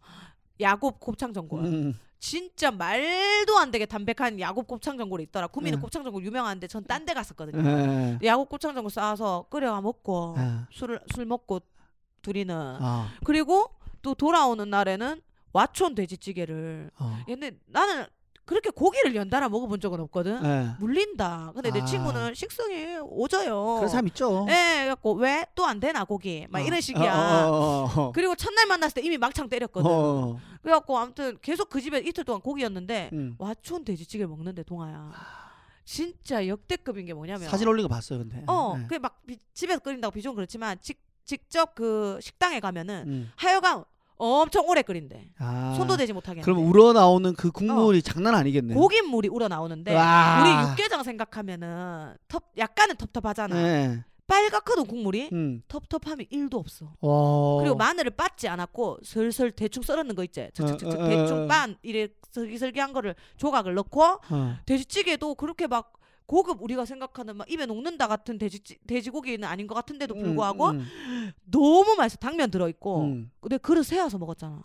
[0.60, 2.00] 야곱 곱창 전골 음.
[2.19, 5.82] 진짜 말도 안 되게 담백한 야곱 곱창 전골이 있더라 구미는 음.
[5.82, 8.19] 곱창 전골 유명한데 전 딴 데 갔었거든요 네.
[8.24, 10.67] 야곱 곱창 전골 싸서 끓여 먹고 아.
[10.71, 11.62] 술을 술 먹고
[12.22, 13.10] 둘이는 아.
[13.24, 13.70] 그리고
[14.02, 15.22] 또 돌아오는 날에는
[15.54, 17.18] 와촌 돼지찌개를 어.
[17.26, 18.06] 근데 나는
[18.46, 20.72] 그렇게 고기를 연달아 먹어본 적은 없거든 네.
[20.80, 21.86] 물린다 근데 내 아.
[21.86, 24.46] 친구는 식성이 오져요 그런 사람 있죠.
[24.50, 26.62] 예, 갖고 왜 또 안 되나 고기 막 어.
[26.64, 27.48] 이런 식이야.
[27.48, 27.56] 어, 어,
[27.86, 28.12] 어, 어.
[28.14, 29.90] 그리고 첫날 만났을 때 이미 막창 때렸거든.
[29.90, 30.40] 어.
[30.62, 33.36] 그래갖고 아무튼 계속 그 집에 이틀 동안 고기였는데 음.
[33.38, 35.12] 와촌 돼지찌개 먹는데 동아야.
[35.86, 38.44] 진짜 역대급인 게 뭐냐면 사진 올린 거 봤어요, 근데.
[38.48, 38.86] 어, 네.
[38.88, 39.22] 그막
[39.54, 43.32] 집에서 끓인다고 비주는 그렇지만 직, 직접 그 식당에 가면은 음.
[43.36, 43.84] 하여간
[44.18, 45.30] 엄청 오래 끓인대.
[45.40, 45.74] 아.
[45.76, 46.42] 손도 대지 못하게.
[46.42, 46.70] 그럼 한대.
[46.70, 48.76] 우러 나오는 그 국물이 장난 아니겠네.
[48.76, 50.42] 고깃물이 우러 나오는데 와.
[50.42, 53.56] 우리 육개장 생각하면은 텁 약간은 텁텁하잖아.
[53.56, 54.04] 네.
[54.28, 55.30] 빨갛거든 국물이.
[55.34, 55.62] 음.
[55.68, 56.94] 텁텁함이 1도 없어.
[57.02, 57.62] 와.
[57.62, 60.42] 그리고 마늘을 빻지 않았고 슬슬 대충 썰었는 거 있지.
[60.42, 61.10] 어, 어, 어, 어.
[61.10, 64.58] 대충 빤 이래 슬기슬기한 거를 조각을 넣고 어.
[64.68, 65.94] 돼지찌개도 그렇게 막
[66.32, 70.88] 고급 우리가 생각하는 막 입에 녹는다 같은 돼지 돼지고기는 아닌 것 같은데도 불구하고 음,
[71.44, 72.17] 너무 맛있어.
[72.20, 73.02] 당면 들어 있고.
[73.02, 73.30] 음.
[73.41, 74.63] 근데 그릇 세워서 먹었잖아.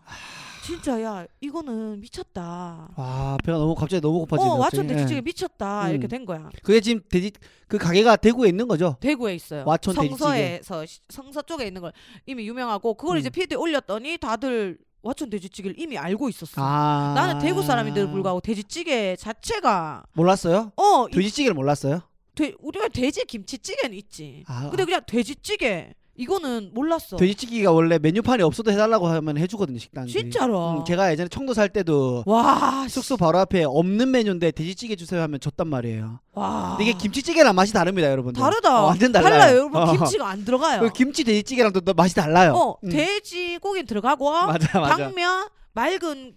[0.65, 2.89] 진짜 야 이거는 미쳤다.
[2.97, 4.49] 와 배가 너무 갑자기 너무 고파지네.
[4.49, 4.95] 어 와촌 갑자기.
[4.95, 5.21] 돼지찌개 예.
[5.23, 5.91] 미쳤다 음.
[5.91, 6.51] 이렇게 된 거야.
[6.63, 7.33] 그게 지금 돼지
[7.67, 8.97] 그 가게가 대구에 있는 거죠?
[9.01, 9.65] 대구에 있어요.
[9.67, 10.17] 와촌 돼지찌개.
[10.19, 11.93] 성서에서 시- 성서 쪽에 있는 걸
[12.27, 13.19] 이미 유명하고 그걸 음.
[13.19, 16.61] 이제 피드에 올렸더니 다들 와촌 돼지찌개를 이미 알고 있었어.
[16.63, 17.13] 아.
[17.15, 20.73] 나는 대구 사람인데도 불구하고 돼지찌개 자체가 몰랐어요?
[20.77, 22.03] 어 이- 돼지찌개를 몰랐어요?
[22.35, 24.45] 돼, 우리가 돼지 김치찌개는 있지.
[24.47, 24.69] 아.
[24.69, 27.17] 근데 그냥 돼지찌개 이거는 몰랐어.
[27.17, 30.11] 돼지찌개가 원래 메뉴판에 없어도 해달라고 하면 해주거든요 식당이.
[30.11, 30.79] 진짜로.
[30.79, 35.41] 음, 제가 예전에 청도 살 때도 와 숙소 바로 앞에 없는 메뉴인데 돼지찌개 주세요 하면
[35.41, 36.21] 줬단 말이에요.
[36.33, 38.41] 와 근데 이게 김치찌개랑 맛이 다릅니다, 여러분들.
[38.41, 38.83] 다르다.
[38.83, 39.31] 어, 완전 달라요.
[39.31, 39.57] 달라요.
[39.57, 39.93] 여러분 어.
[39.93, 40.81] 김치가 안 들어가요.
[40.81, 42.53] 그 김치 돼지찌개랑도 또 맛이 달라요.
[42.55, 42.89] 어 음.
[42.91, 44.97] 돼지고기는 들어가고 맞아 맞아.
[44.97, 46.35] 당면 맑은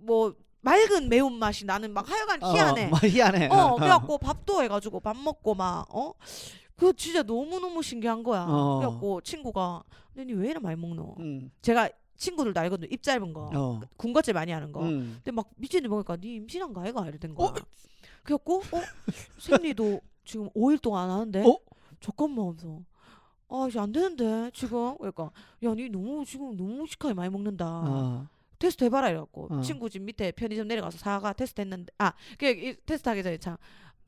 [0.00, 2.90] 뭐 맑은 매운 맛이 나는 막 하여간 희한해.
[2.92, 3.48] 어, 희한해.
[3.50, 6.12] 어, 그래갖고 밥도 해가지고 밥 먹고 막 어.
[6.78, 8.46] 그 진짜 너무 너무 신기한 거야.
[8.48, 8.78] 어.
[8.78, 9.82] 그래갖고 친구가
[10.14, 11.16] 근데 니왜 이래 많이 먹노?
[11.18, 11.50] 음.
[11.60, 12.88] 제가 친구들 도 알거든요.
[12.90, 13.80] 입 짧은 거, 어.
[13.96, 14.82] 군것질 많이 하는 거.
[14.82, 15.14] 음.
[15.16, 17.48] 근데 막 미친듯이 먹으니까 니 임신한가 애가 이래 된 거야.
[17.48, 17.54] 어?
[18.22, 18.80] 그래갖고 어
[19.38, 21.58] 생리도 지금 5일 동안 안 하는데 어?
[22.00, 22.80] 잠깐만 하면서
[23.48, 25.30] 아 이제 안 되는데 지금 그러니까
[25.62, 27.66] 야니 너무 지금 너무 식하게 많이 먹는다.
[27.66, 28.28] 어.
[28.58, 29.60] 테스트 해봐라 이래갖고 어.
[29.62, 33.56] 친구 집 밑에 편의점 내려가서 사과 테스트 했는데 아 그 테스트 하기 전에 참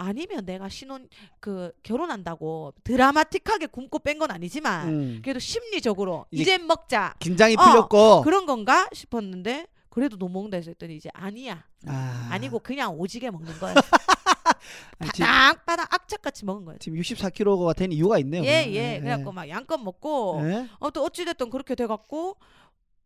[0.00, 1.08] 아니면 내가 신혼
[1.40, 5.20] 그 결혼한다고 드라마틱하게 굶고 뺀 건 아니지만 음.
[5.22, 10.96] 그래도 심리적으로 이제 이제 먹자 긴장이 어, 풀렸고 그런 건가 싶었는데 그래도 못 먹는다 했더니
[10.96, 13.74] 이제 아니야 아, 아니고 그냥 오지게 먹는 거야
[14.98, 18.44] 아니, 지금, 바닥바닥 악착같이 먹은 거야 지금 64kg가 된 이유가 있네요.
[18.44, 19.00] 예예 그러면.
[19.02, 20.68] 그래갖고 막 양껏 먹고 예?
[20.78, 22.36] 어, 또 어찌됐든 그렇게 돼갖고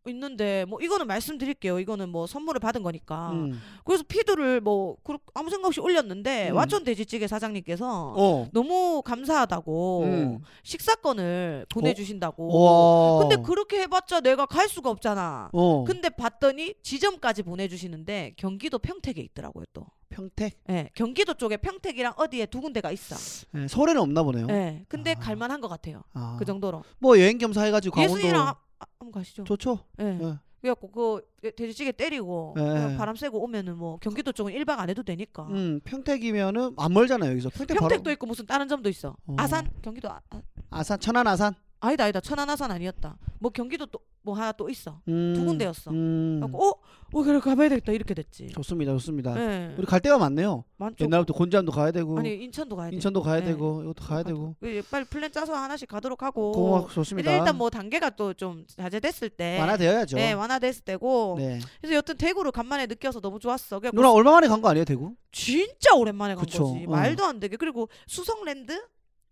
[0.09, 3.59] 있는데 뭐 이거는 말씀드릴게요 이거는 뭐 선물을 받은 거니까 음.
[3.83, 6.55] 그래서 피드를 뭐 그렇- 아무 생각 없이 올렸는데 음.
[6.55, 8.47] 와촌 돼지찌개 사장님께서 어.
[8.53, 10.39] 너무 감사하다고 음.
[10.63, 13.19] 식사권을 보내주신다고 와.
[13.19, 15.83] 근데 그렇게 해봤자 내가 갈 수가 없잖아 어.
[15.85, 20.59] 근데 봤더니 지점까지 보내주시는데 경기도 평택에 있더라고요 또 평택.
[20.69, 23.15] 예, 경기도 쪽에 평택이랑 어디에 두 군데가 있어
[23.57, 24.47] 예, 서울에는 없나 보네요.
[24.49, 25.19] 예, 근데 아.
[25.19, 26.35] 갈만한 것 같아요 아.
[26.39, 28.53] 그 정도로 뭐 여행 겸사 해가지고 강원도 예순이랑
[28.99, 29.79] 한번 가시죠 좋죠.
[29.99, 30.19] 예.
[30.21, 30.39] 예.
[30.61, 32.61] 그래갖고 그 돼지찌개 때리고 예.
[32.61, 37.31] 그냥 바람 쐬고 오면은 뭐 경기도 쪽은 1박 안 해도 되니까 음, 평택이면은 안 멀잖아요
[37.31, 37.49] 여기서.
[37.49, 39.35] 평택 평택도 바로 있고 무슨 다른 점도 있어 어.
[39.37, 41.53] 아산 경기도 아, 아, 아산 천안 아산.
[41.81, 45.91] 아니다 아니다 천안 아산 아니었다 뭐 경기도 또 뭐 하나 또 있어 음, 두 군데였어
[45.91, 46.73] 음, 그래갖고 어?
[47.13, 49.39] 어 그래 가봐야 되겠다 이렇게 됐지 좋습니다, 좋습니다.
[49.39, 50.65] 예 우리 갈 데가 많네요.
[50.77, 53.45] 많죠 옛날부터 곤지암도 가야 되고, 아니 인천도 가야 돼 인천도 가야 네.
[53.45, 54.55] 되고, 이것도 가야 되고.
[54.59, 57.37] 그 빨리 플랜 짜서 하나씩 가도록 하고 고마 좋습니다.
[57.37, 60.17] 일단 뭐 단계가 또 좀 자제됐을 때 완화되어야죠.
[60.17, 61.59] 네, 완화됐을 때고 네.
[61.79, 65.13] 그래서 여튼 대구를 간만에 느껴서 너무 좋았어 그래갖고 누나 얼마 만에 간 거 아니에요 대구?
[65.31, 66.89] 진짜 오랜만에 간 그쵸, 거지 어.
[66.89, 68.81] 말도 안 되게 그리고 수성랜드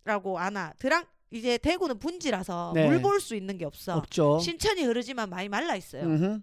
[0.06, 2.88] 라고 아나 드랑 이제 대구는 분지라서 네.
[2.88, 4.40] 물 볼 수 있는 게 없어 없죠.
[4.40, 6.40] 신천이 흐르지만 많이 말라 있어요 음흠.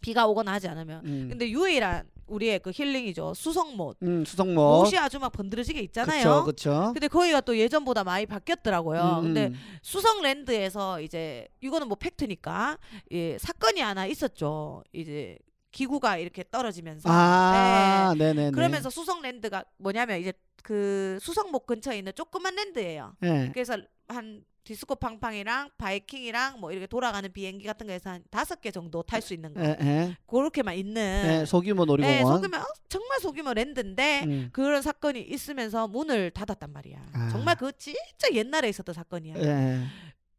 [0.00, 1.26] 비가 오거나 하지 않으면 음.
[1.28, 4.54] 근데 유일한 우리의 그 힐링이죠 수성못 음, 수성모.
[4.54, 6.92] 못이 아주 막 번드러지게 있잖아요 그쵸.
[6.94, 9.54] 근데 거기가 또 예전보다 많이 바뀌었더라고요 음, 근데 음.
[9.82, 12.78] 수성랜드에서 이제 이거는 뭐 팩트니까
[13.10, 15.36] 예, 사건이 하나 있었죠 이제
[15.70, 18.24] 기구가 이렇게 떨어지면서 아, 네.
[18.26, 18.50] 네, 네, 네.
[18.52, 20.32] 그러면서 수성랜드가 뭐냐면 이제
[20.62, 23.14] 그 수성목 근처에 있는 조그만 랜드예요.
[23.20, 23.50] 네.
[23.52, 23.78] 그래서
[24.14, 29.22] 한 디스코 팡팡이랑 바이킹이랑 뭐 이렇게 돌아가는 비행기 같은 거에서 한 다섯 개 정도 탈
[29.22, 29.60] 수 있는 거.
[29.62, 30.16] 예, 예.
[30.26, 30.94] 그렇게만 있는.
[30.94, 32.36] 네, 소규모 네, 놀이공원.
[32.36, 34.50] 소규모 어, 정말 소규모 랜드인데 음.
[34.52, 36.98] 그런 사건이 있으면서 문을 닫았단 말이야.
[37.14, 37.28] 아.
[37.30, 39.36] 정말 그거 진짜 옛날에 있었던 사건이야.
[39.38, 39.80] 예.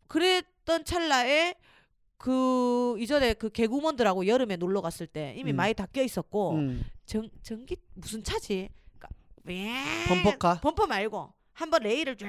[0.07, 1.55] 그랬던 찰나에
[2.17, 5.55] 그 이전에 그 개구먼들하고 여름에 놀러 갔을 때 이미 음.
[5.55, 6.85] 많이 닦여 있었고 음.
[7.05, 8.69] 전 전기 무슨 차지?
[8.99, 9.09] 그러니까
[9.43, 9.73] 왜
[10.07, 10.59] 범퍼카.
[10.61, 12.27] 범퍼 말고 한번 레일을 쫙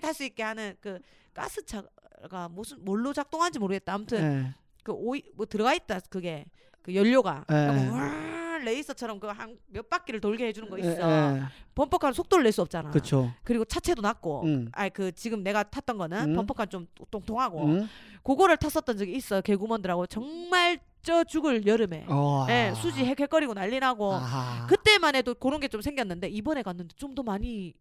[0.00, 0.98] 탈 수 있게 하는 그
[1.34, 3.94] 가스차가 무슨 뭘로 작동하는지 모르겠다.
[3.94, 4.54] 아무튼 예.
[4.84, 6.44] 그 오이 뭐 들어가 있다 그게
[6.82, 8.64] 그 연료가 예.
[8.64, 10.90] 레이서처럼 그 한 몇 바퀴를 돌게 해주는 거 있어.
[10.90, 11.42] 예, 예.
[11.74, 12.90] 범퍼카는 속도를 낼 수 없잖아.
[12.90, 13.30] 그쵸.
[13.44, 14.42] 그리고 차체도 낮고.
[14.44, 14.68] 음.
[14.72, 16.34] 아니 그 지금 내가 탔던 거는 음.
[16.34, 17.88] 범퍼카 좀 똥통하고 음.
[18.24, 22.46] 그거를 탔었던 적이 있어 개구먼들하고 정말 쪄 죽을 여름에 어.
[22.50, 24.66] 예, 수지 헥헥거리고 난리 나고 아하.
[24.66, 27.74] 그때만 해도 그런 게 좀 생겼는데 이번에 갔는데 좀 더 많이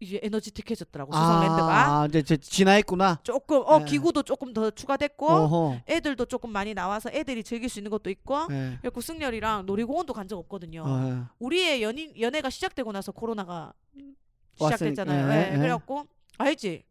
[0.00, 3.18] 이제 에너지틱해졌더라고 수성랜드가 아, 이제 제 지나했구나.
[3.24, 3.84] 조금 어 네.
[3.84, 5.80] 기구도 조금 더 추가됐고 어허.
[5.88, 8.78] 애들도 조금 많이 나와서 애들이 즐길 수 있는 것도 있고 예.
[8.80, 10.84] 그리고 승열이랑 놀이공원도 간 적 없거든요.
[10.86, 13.72] 어, 우리의 연인 연애가 시작되고 나서 코로나가
[14.60, 15.30] 왔으니까, 시작됐잖아요.
[15.32, 15.56] 예, 예, 예.
[15.56, 16.04] 그래갖고
[16.36, 16.84] 알지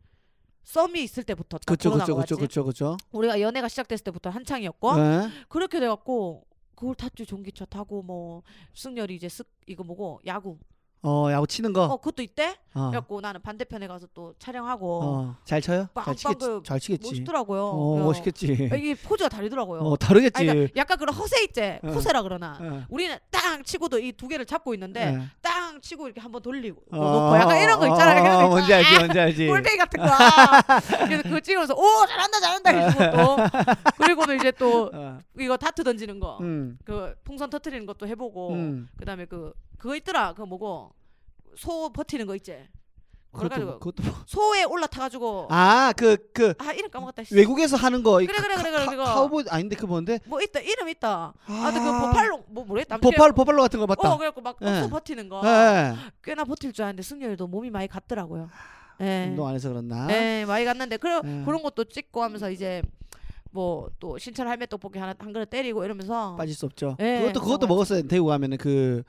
[0.64, 2.36] 썸이 있을 때부터 딱 그쵸, 그쵸, 그쵸.
[2.38, 2.98] 그쵸, 그쵸.
[3.12, 5.30] 우리가 연애가 시작됐을 때부터 한창이었고 예.
[5.50, 6.44] 그렇게 돼갖고
[6.76, 8.42] 그걸 탔지 전기차 타고 뭐
[8.74, 10.58] 승열이 이제 쓱 이거 뭐고 야구
[11.04, 11.84] 어, 야구 치는 거.
[11.86, 12.90] 어 그것도 있대 어.
[12.90, 15.36] 그래갖고 나는 반대편에 가서 또 촬영하고 어.
[15.46, 15.88] 잘 쳐요?
[16.04, 16.46] 잘 치겠지.
[16.46, 17.10] 그 잘 치겠지.
[17.12, 18.70] 멋있더라고요 어, 그래서 멋있겠지.
[18.72, 20.38] 아, 이게 포즈가 다르더라고요 어, 다르겠지.
[20.38, 21.88] 아니, 그러니까 약간 그런 허세 있지 어.
[21.90, 22.86] 호세라 그러나 예.
[22.90, 25.22] 우리는 땅 치고도 이 두 개를 잡고 있는데 예.
[25.42, 28.98] 땅 치고 이렇게 한번 돌리고 어, 놓고 약간 이런 거 있잖아요 어, 어, 뭔지 알지.
[28.98, 29.48] 뭔지 알지.
[29.48, 30.08] 꼴뱅이 같은 거
[31.06, 33.38] 그래서 그거 찍으면서 오 잘한다 잘한다 해주고 또
[33.98, 35.20] 그리고는 이제 또 어.
[35.40, 36.78] 이거 다트 던지는 거 음.
[36.84, 38.88] 그 풍선 터트리는 것도 해보고 음.
[38.98, 40.94] 그다음에 그 그거 있더라 그거 뭐고
[41.56, 42.58] 소 버티는 거 있지
[43.34, 47.36] 그래가지고 그것도 뭐- 소에 올라타가지고 아, 그그아 이름 까먹었다 씨.
[47.36, 48.20] 외국에서 하는 거.
[48.22, 49.04] 이 그래, 그래, 카- 그래, 그래, 카- 그거.
[49.04, 50.20] 카우보이 아닌데 그 뭔데?
[50.26, 54.12] 뭐 있다 이름 있다 아, 아그 버팔로 뭐 모르겠다 아무튼 버팔 버팔로 같은 거 맞다.
[54.14, 54.82] 어 그래갖고 막 예.
[54.82, 55.94] 소 버티는 거 예.
[56.24, 58.50] 꽤나 버틸 줄 알았는데 승열이도 몸이 많이 갔더라고요
[59.02, 59.28] 예.
[59.30, 60.08] 운동 안 해서 그렇나?
[60.10, 61.46] 예, 많이 갔는데 그런 예.
[61.46, 62.82] 그런 것도 찍고 하면서 이제
[63.52, 66.96] 뭐 또 신천 할매 떡볶이 하나 한 그릇 때리고 이러면서 빠질 수 없죠.
[67.00, 68.08] 예, 그것도 그것도 먹었어요.
[68.08, 69.04] 대구 가면은 그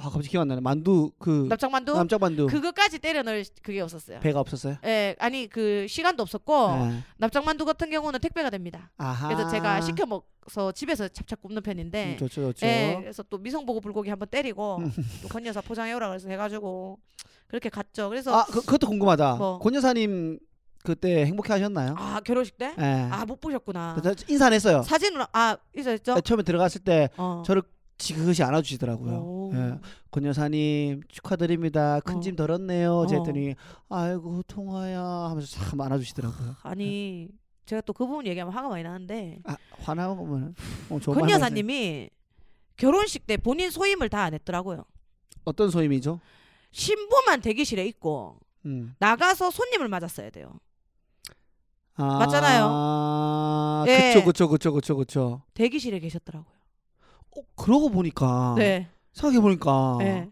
[0.00, 0.60] 아, 갑자기 기억 안 나네.
[0.60, 4.20] 만두 그 납작만두 남쪽 만두 그거까지 때려 넣을 그게 없었어요.
[4.20, 4.76] 배가 없었어요.
[4.84, 7.02] 예, 아니 그 시간도 없었고 예.
[7.18, 8.90] 납작만두 같은 경우는 택배가 됩니다.
[8.96, 9.28] 아하.
[9.28, 12.64] 그래서 제가 시켜 먹어서 집에서 찹찹 굽는 편인데 음, 좋죠, 좋죠.
[12.66, 14.92] 예, 그래서 또 미성보고 불고기 한번 때리고 음.
[15.22, 16.98] 또 건여사 포장해 오라 그래서 해가지고
[17.48, 18.08] 그렇게 갔죠.
[18.08, 19.34] 그래서 아, 그, 그것도 궁금하다.
[19.34, 19.58] 뭐.
[19.58, 20.38] 권 여사님
[20.84, 21.96] 그때 행복해 하셨나요?
[21.98, 22.72] 아 결혼식 때?
[22.78, 23.08] 예.
[23.10, 24.00] 아못 보셨구나.
[24.02, 24.82] 저 인사 안 했어요.
[24.82, 26.20] 사진으로 아 있었죠?
[26.20, 27.42] 처음에 들어갔을 때 어.
[27.44, 27.62] 저를
[27.98, 29.14] 지그시 안아주시더라고요.
[29.18, 29.52] 오.
[29.54, 29.78] 예.
[30.10, 32.00] 권 여사님 축하드립니다.
[32.00, 32.20] 큰 어.
[32.20, 32.92] 짐 덜었네요.
[32.94, 33.06] 어.
[33.06, 33.54] 제했더니
[33.88, 36.56] 아이고 통화야 하면서 참 안아주시더라고요.
[36.62, 37.28] 아니
[37.66, 40.54] 제가 또 그 부분 얘기하면 화가 많이 나는데 아, 화나면
[40.88, 42.08] 어, 권말 여사님이
[42.76, 44.84] 결혼식 때 본인 소임을 다 안 했더라고요.
[45.44, 46.20] 어떤 소임이죠?
[46.70, 48.94] 신부만 대기실에 있고 음.
[48.98, 50.60] 나가서 손님을 맞았어야 돼요.
[51.94, 53.84] 아, 맞잖아요.
[53.88, 54.12] 예.
[54.14, 55.42] 그쵸 그쵸 그쵸 그쵸 그쵸.
[55.54, 56.57] 대기실에 계셨더라고요.
[57.40, 58.88] 어, 그러고 보니까 네.
[59.12, 60.28] 생각해 보니까 네.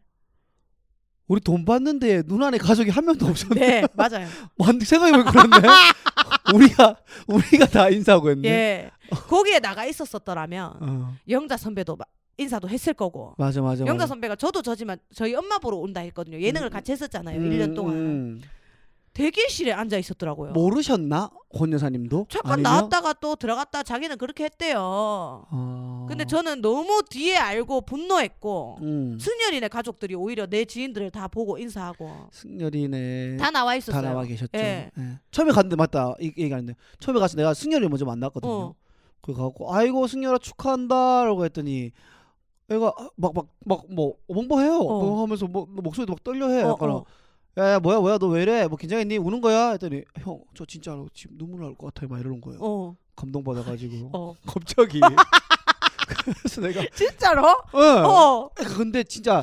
[1.28, 3.54] 우리 돈 받는데 눈 안에 가족이 한 명도 없었네.
[3.54, 4.28] 네, 맞아요.
[4.58, 5.58] 완 생각해 보니 그런데
[6.54, 6.96] 우리가
[7.26, 8.48] 우리가 다 인사하고 했네.
[8.48, 8.90] 예.
[9.10, 12.04] 거기에 나가 있었었더라면 어, 영자 선배도 마-
[12.38, 13.34] 인사도 했을 거고.
[13.38, 13.80] 맞아 맞아.
[13.80, 14.06] 영자 맞아.
[14.06, 16.38] 선배가 저도 저지만 저희 엄마 보러 온다 했거든요.
[16.40, 17.40] 예능을 음, 같이 했었잖아요.
[17.40, 17.94] 음, 1년 동안.
[17.96, 18.42] 음.
[19.16, 20.52] 대기실에 앉아 있었더라고요.
[20.52, 22.26] 모르셨나 권 여사님도?
[22.28, 22.70] 잠깐 아니면?
[22.70, 24.76] 나왔다가 또 들어갔다 자기는 그렇게 했대요.
[24.78, 26.06] 어.
[26.06, 29.18] 근데 저는 너무 뒤에 알고 분노했고 음.
[29.18, 34.02] 승열이네 가족들이 오히려 내 지인들을 다 보고 인사하고 승열이네 다 나와 다 있었어요.
[34.02, 34.50] 나와 계셨죠.
[34.56, 34.90] 예.
[34.98, 35.18] 예.
[35.30, 38.52] 처음에 갔는데 맞다 이 얘기하는데 처음에 가서 내가 승열이 먼저 만났거든요.
[38.52, 38.74] 어.
[39.22, 41.90] 그래 갖고 아이고 승열아 축하한다라고 했더니
[42.68, 44.74] 애가 막 막 막뭐 멍멍해요.
[44.76, 45.00] 어.
[45.00, 46.64] 뭐 하면서 뭐 목소리도 막 떨려해.
[46.64, 47.04] 어, 약간 어.
[47.58, 48.66] 야야 뭐야 뭐야 너 왜 이래?
[48.68, 49.16] 뭐 긴장했니?
[49.18, 49.70] 우는 거야?
[49.70, 52.08] 했더니 형 저 진짜로 지금 눈물 날것 같아요.
[52.08, 52.58] 막 이러는 거예요.
[52.62, 52.96] 어.
[53.14, 54.34] 감동 받아가지고 어.
[54.46, 55.00] 갑자기
[56.24, 57.46] 그래서 내가 진짜로?
[57.72, 57.80] 어.
[57.80, 58.50] 어.
[58.54, 59.42] 근데 진짜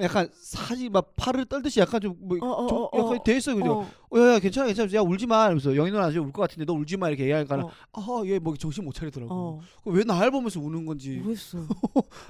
[0.00, 3.22] 약간 사지 막 팔을 떨듯이 약간 좀뭐 어, 어, 좀 어, 약간 어.
[3.24, 3.56] 돼 있어요.
[3.56, 3.86] 그죠?
[4.10, 4.18] 어.
[4.18, 7.08] 야야 괜찮아 괜찮아 야 울지 마 이러면서 영희 누나 지금 울것 같은데 너 울지 마
[7.08, 7.70] 이렇게 얘기하니까 어.
[7.92, 9.60] 아얘뭐 정신 못 차리더라고 어.
[9.84, 11.22] 왜날 보면서 우는 건지?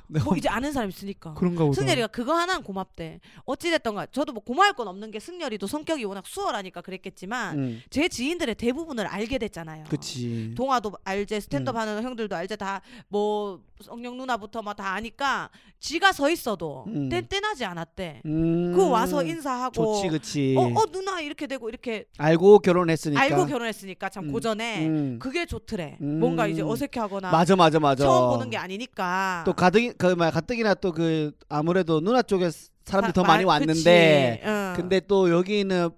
[0.09, 1.35] 내가 뭐 이제 아는 사람 있으니까.
[1.35, 3.21] 그런가 보다 승열이가 그거 하나는 고맙대.
[3.45, 9.07] 어찌됐던가 저도 뭐 고마울 건 없는 게 승열이도 성격이 워낙 수월하니까 그랬겠지만 응제 지인들의 대부분을
[9.07, 9.85] 알게 됐잖아요.
[9.89, 11.81] 그치 동아도 알제 스탠드업 음.
[11.81, 17.09] 하는 형들도 알제 다뭐 성령 누나부터 막 다 아니까 지가 서 있어도 음.
[17.11, 18.23] 뗀뗀하지 않았대.
[18.25, 24.09] 음그 와서 인사하고 좋지 그치 어, 어 누나 이렇게 되고 이렇게 알고 결혼했으니까 알고 결혼했으니까
[24.11, 24.33] 참 음.
[24.33, 25.19] 고전에 음.
[25.21, 25.97] 그게 좋더래.
[26.01, 26.19] 음.
[26.21, 30.91] 뭔가 이제 어색해하거나 맞아 맞아 맞아 처음 보는 게 아니니까 또 가뜩이 그막 가뜩이나 또
[30.93, 32.51] 그 아무래도 누나 쪽에
[32.85, 34.49] 사람들이 더 사- 많이 말- 왔는데 그치.
[34.51, 34.73] 응.
[34.77, 35.91] 근데 또 여기는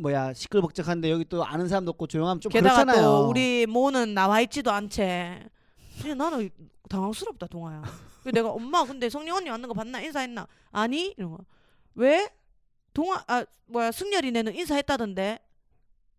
[0.00, 3.04] 뭐야 시끌벅적한데 여기 또 아는 사람도 없고 조용하면 좀 게다가 그렇잖아요.
[3.06, 5.44] 또 우리 모는 나와 있지도 않채.
[6.00, 6.48] 그냥 나는
[6.88, 7.82] 당황스럽다 동아야.
[8.22, 10.46] 그래서 내가 엄마 근데 성령 언니 왔는 거 봤나 인사했나?
[10.72, 11.38] 아니 이런 거.
[11.94, 12.28] 왜?
[12.92, 15.38] 동아 아 뭐야 승열이네는 인사했다던데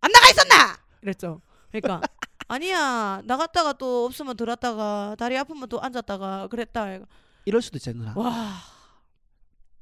[0.01, 0.77] 안 나가 있었나?
[1.01, 1.41] 이랬죠.
[1.71, 2.01] 그러니까
[2.47, 6.99] 아니야 나갔다가 또 없으면 들어왔다가 다리 아프면 또 앉았다가 그랬다.
[7.45, 8.13] 이럴 수도 있잖아.
[8.15, 8.72] 와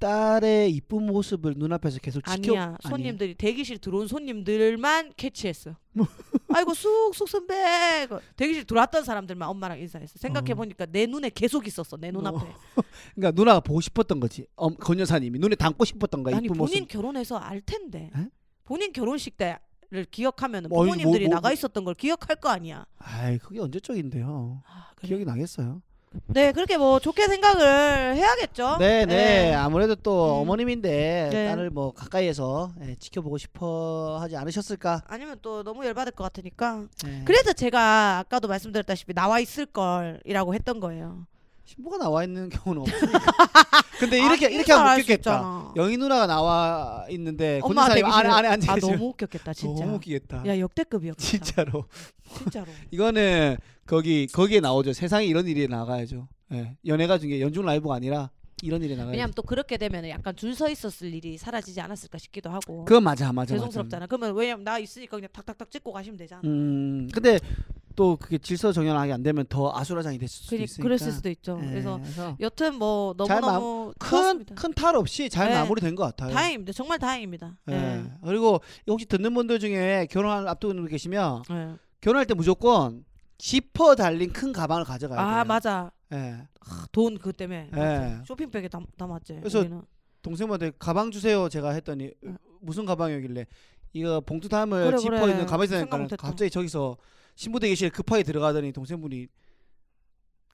[0.02, 5.76] 딸의 이쁜 모습을 눈앞에서 계속 지켜 아니야 손님들이 대기실 들어온 손님들만 캐치했어.
[5.94, 6.08] 뭐.
[6.54, 10.16] 아이고 쑥쑥 선배 그 대기실 들어왔던 사람들만 엄마랑 인사했어.
[10.18, 12.40] 생각해 보니까 내 눈에 계속 있었어 내 눈 앞에.
[13.16, 14.48] 그러니까 누나가 보고 싶었던 거지.
[14.56, 16.36] 어, 권 여사님이 눈에 담고 싶었던 거야.
[16.38, 16.88] 아니 이쁜 본인 모습.
[16.90, 18.10] 결혼해서 알 텐데.
[18.18, 18.28] 에?
[18.64, 21.54] 본인 결혼식 때를 기억하면 뭐, 아니, 부모님들이 뭐, 뭐, 나가 뭐.
[21.54, 22.86] 있었던 걸 기억할 거 아니야.
[22.98, 24.64] 아이 그게 언제적인데요.
[24.66, 25.10] 아, 그래.
[25.10, 25.82] 기억이 나겠어요.
[26.28, 28.78] 네 그렇게 뭐 좋게 생각을 해야겠죠.
[28.80, 29.50] 네, 네.
[29.50, 29.54] 예.
[29.54, 30.42] 아무래도 또 음.
[30.42, 31.48] 어머님인데 네.
[31.48, 35.04] 딸을 뭐 가까이에서 예, 지켜보고 싶어 하지 않으셨을까?
[35.08, 36.86] 아니면 또 너무 열받을 것 같으니까.
[37.08, 37.22] 예.
[37.26, 41.26] 그래서 제가 아까도 말씀드렸다시피 나와 있을 걸이라고 했던 거예요.
[41.76, 43.20] 신부가 나와 있는 경우는 없으니까.
[44.00, 45.74] 근데 이렇게 아니, 이렇게 하면 웃겼겠다.
[45.76, 49.84] 영희 누나가 나와 있는데 권 엄마 대기실에- 안에 안에 앉아 아 너무 웃겼겠다 진짜.
[49.86, 50.44] 너무 웃기겠다.
[50.48, 51.24] 야 역대급이었겠다.
[51.46, 51.86] 진짜로.
[52.38, 52.68] 진짜로.
[52.92, 54.94] 이거는 거기 거기에 나오죠.
[54.94, 56.28] 세상에 이런 일이 나가야죠.
[56.54, 56.76] 예.
[56.86, 58.30] 연예가 중에 연중 라이브가 아니라
[58.64, 59.12] 이런 일이 나가야죠.
[59.12, 62.84] 왜냐면 또 그렇게 되면 약간 줄 서 있었을 일이 사라지지 않았을까 싶기도 하고.
[62.86, 64.08] 그건 맞아, 맞아, 죄송스럽잖아.
[64.08, 66.42] 그러면 왜냐면 나 있으니까 그냥 탁탁탁 찍고 가시면 되잖아.
[66.44, 66.48] 맞아.
[66.50, 67.40] 음, 근데
[67.96, 70.84] 또 그게 질서 정연하게 안 되면 더 아수라장이 됐을 수도 그니, 있으니까.
[70.84, 71.60] 그랬을 수도 있죠.
[71.64, 75.56] 예, 그래서 그래서 여튼 뭐 너무 잘 너무 큰큰 탈 없이 잘 네.
[75.56, 76.34] 마무리된 것 같아요.
[76.34, 76.74] 다행입니다.
[76.74, 77.56] 정말 다행입니다.
[77.70, 77.74] 예.
[77.74, 78.04] 예.
[78.24, 81.76] 그리고 혹시 듣는 분들 중에 결혼을 앞두고 있는 분 계시면 예.
[82.02, 83.04] 결혼할 때 무조건
[83.38, 85.28] 지퍼 달린 큰 가방을 가져가야 돼요.
[85.40, 85.92] 아 맞아.
[86.14, 86.44] 예.
[86.60, 88.20] 아, 돈 그것 때문에 예.
[88.26, 89.36] 쇼핑백에 담, 담았지.
[89.40, 89.82] 그래서 우리는.
[90.22, 92.38] 동생한테 가방 주세요 제가 했더니 응.
[92.60, 93.48] 무슨 가방이길래
[93.94, 95.32] 이거 봉투 담을 그래, 지퍼 그래.
[95.32, 96.08] 있는 가방이 있으니까.
[96.18, 96.96] 갑자기 저기서
[97.36, 99.28] 신부 대기실에 급하게 들어가더니 동생분이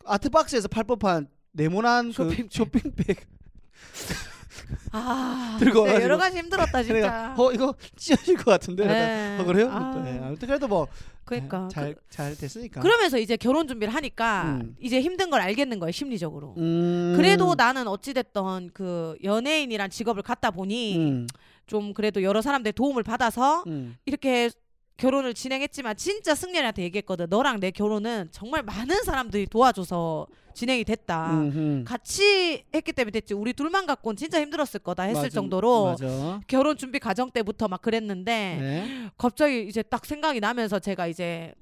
[0.05, 2.51] 아트박스에서 팔 법한 네모난 그 쇼핑백.
[2.51, 3.27] 쇼핑백
[4.91, 6.17] 아 들고 진짜 여러.
[6.17, 6.93] 가지 힘들었다 진짜.
[6.93, 9.37] 내가 어 이거 찢어질 것 같은데 예.
[9.41, 9.69] 어, 그래요?
[9.71, 10.17] 아, 또, 예.
[10.19, 10.87] 아무튼 그래도 뭐
[11.25, 14.75] 그러니까 잘잘 됐으니까 그러면서 이제 결혼 준비를 하니까 음.
[14.79, 16.55] 이제 힘든 걸 알겠는 거예요 심리적으로.
[16.57, 17.13] 음.
[17.15, 21.27] 그래도 나는 어찌 됐던 그 연예인이란 직업을 갖다 보니 음.
[21.67, 23.97] 좀 그래도 여러 사람들의 도움을 받아서 음.
[24.05, 24.49] 이렇게
[24.97, 27.27] 결혼을 진행했지만 진짜 승렬이한테 얘기했거든.
[27.29, 31.31] 너랑 내 결혼은 정말 많은 사람들이 도와줘서 진행이 됐다.
[31.33, 31.83] 음흠.
[31.85, 33.35] 같이 했기 때문에 됐지.
[33.35, 36.41] 우리 둘만 갖고는 진짜 힘들었을 거다 했을 맞아, 정도로 맞아.
[36.47, 39.09] 결혼 준비 과정 때부터 막 그랬는데 네.
[39.19, 41.53] 갑자기 이제 딱 생각이 나면서 제가 이제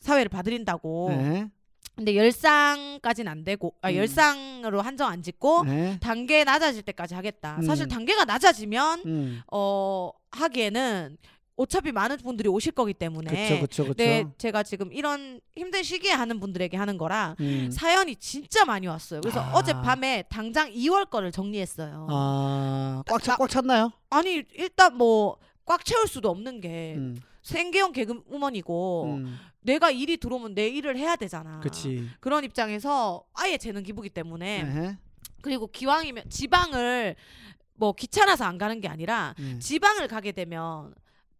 [0.00, 1.08] 사회를 봐드린다고.
[1.10, 1.48] 네.
[1.96, 3.96] 근데 열상까지는 안 되고 아 음.
[3.96, 5.98] 열상으로 한정 안 짓고 네.
[6.00, 7.60] 단계 낮아질 때까지 하겠다.
[7.62, 7.88] 사실 음.
[7.88, 9.42] 단계가 낮아지면 음.
[9.52, 11.16] 어 하기에는
[11.56, 13.94] 어차피 많은 분들이 오실 거기 때문에 그쵸 그쵸 그쵸.
[13.94, 17.70] 네, 제가 지금 이런 힘든 시기에 하는 분들에게 하는 거라 음.
[17.70, 19.20] 사연이 진짜 많이 왔어요.
[19.20, 19.52] 그래서 아.
[19.52, 22.08] 어젯밤에 당장 2월 거를 정리했어요.
[22.10, 23.92] 아, 꽉, 차, 나- 꽉 찼나요?
[24.10, 27.16] 아니 일단 뭐 꽉 채울 수도 없는 게 음.
[27.40, 29.38] 생계형 개그우먼이고 음.
[29.62, 31.58] 내가 일이 들어오면 내 일을 해야 되잖아.
[31.60, 32.06] 그치.
[32.20, 34.98] 그런 입장에서 아예 재능 기부기 때문에 네.
[35.40, 37.16] 그리고 기왕이면 지방을
[37.76, 39.58] 뭐 귀찮아서 안 가는 게 아니라 네.
[39.58, 40.94] 지방을 가게 되면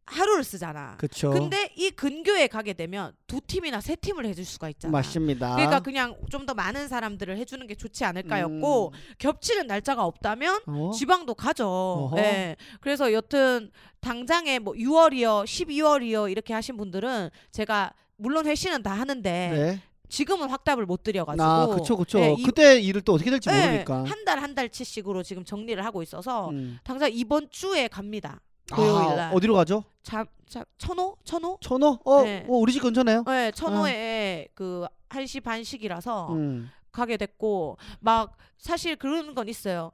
[0.07, 0.97] 하루를 쓰잖아.
[0.99, 1.31] 그쵸.
[1.31, 4.93] 근데 이 근교에 가게 되면 두 팀이나 세 팀을 해줄 수가 있잖아.
[4.93, 5.55] 맞습니다.
[5.57, 10.75] 그러니까 그냥 좀 더 많은 사람들을 해주는 게 좋지 않을까였고 겹치는 날짜가 없다면 음.
[10.75, 10.91] 어?
[10.93, 12.13] 지방도 가죠.
[12.19, 12.57] 예.
[12.83, 19.81] 그래서 여튼 당장에 뭐 6월이요, 12월이요 이렇게 하신 분들은 제가 물론 회신은 다 하는데 네.
[20.11, 22.19] 지금은 확답을 못 드려가지고 아, 그쵸 그쵸.
[22.21, 24.05] 예, 이- 그때 일을 또 어떻게 될지 모르니까.
[24.05, 26.79] 한 달 한 달치씩으로 지금 정리를 하고 있어서 음.
[26.85, 28.41] 당장 이번 주에 갑니다.
[28.67, 29.31] 토요일 날.
[29.31, 29.85] 아, 어디로 가죠?
[30.03, 31.17] 자, 자, 천호?
[31.25, 31.59] 천호?
[31.61, 31.99] 천호?
[32.05, 32.45] 어, 네.
[32.49, 33.25] 어 우리 집 근처네요.
[33.27, 36.71] 네, 천호에 그 1시 반씩이라서 음.
[36.93, 39.91] 가게 됐고 막 사실 그런 건 있어요.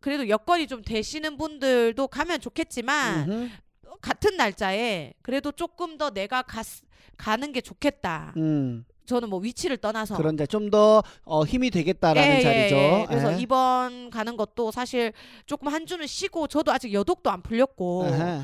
[0.00, 3.50] 그래도 여건이 좀 되시는 분들도 가면 좋겠지만 음흠.
[4.00, 6.62] 같은 날짜에 그래도 조금 더 내가 가,
[7.16, 8.34] 가는 게 좋겠다.
[8.36, 8.84] 음.
[9.06, 12.76] 저는 뭐 위치를 떠나서 그런 이제 좀더 어, 힘이 되겠다라는 예, 예, 자리죠.
[12.76, 13.06] 예.
[13.08, 13.38] 그래서 예.
[13.38, 15.12] 이번 가는 것도 사실
[15.46, 18.42] 조금 한 주는 쉬고 저도 아직 여독도 안 풀렸고 에헤.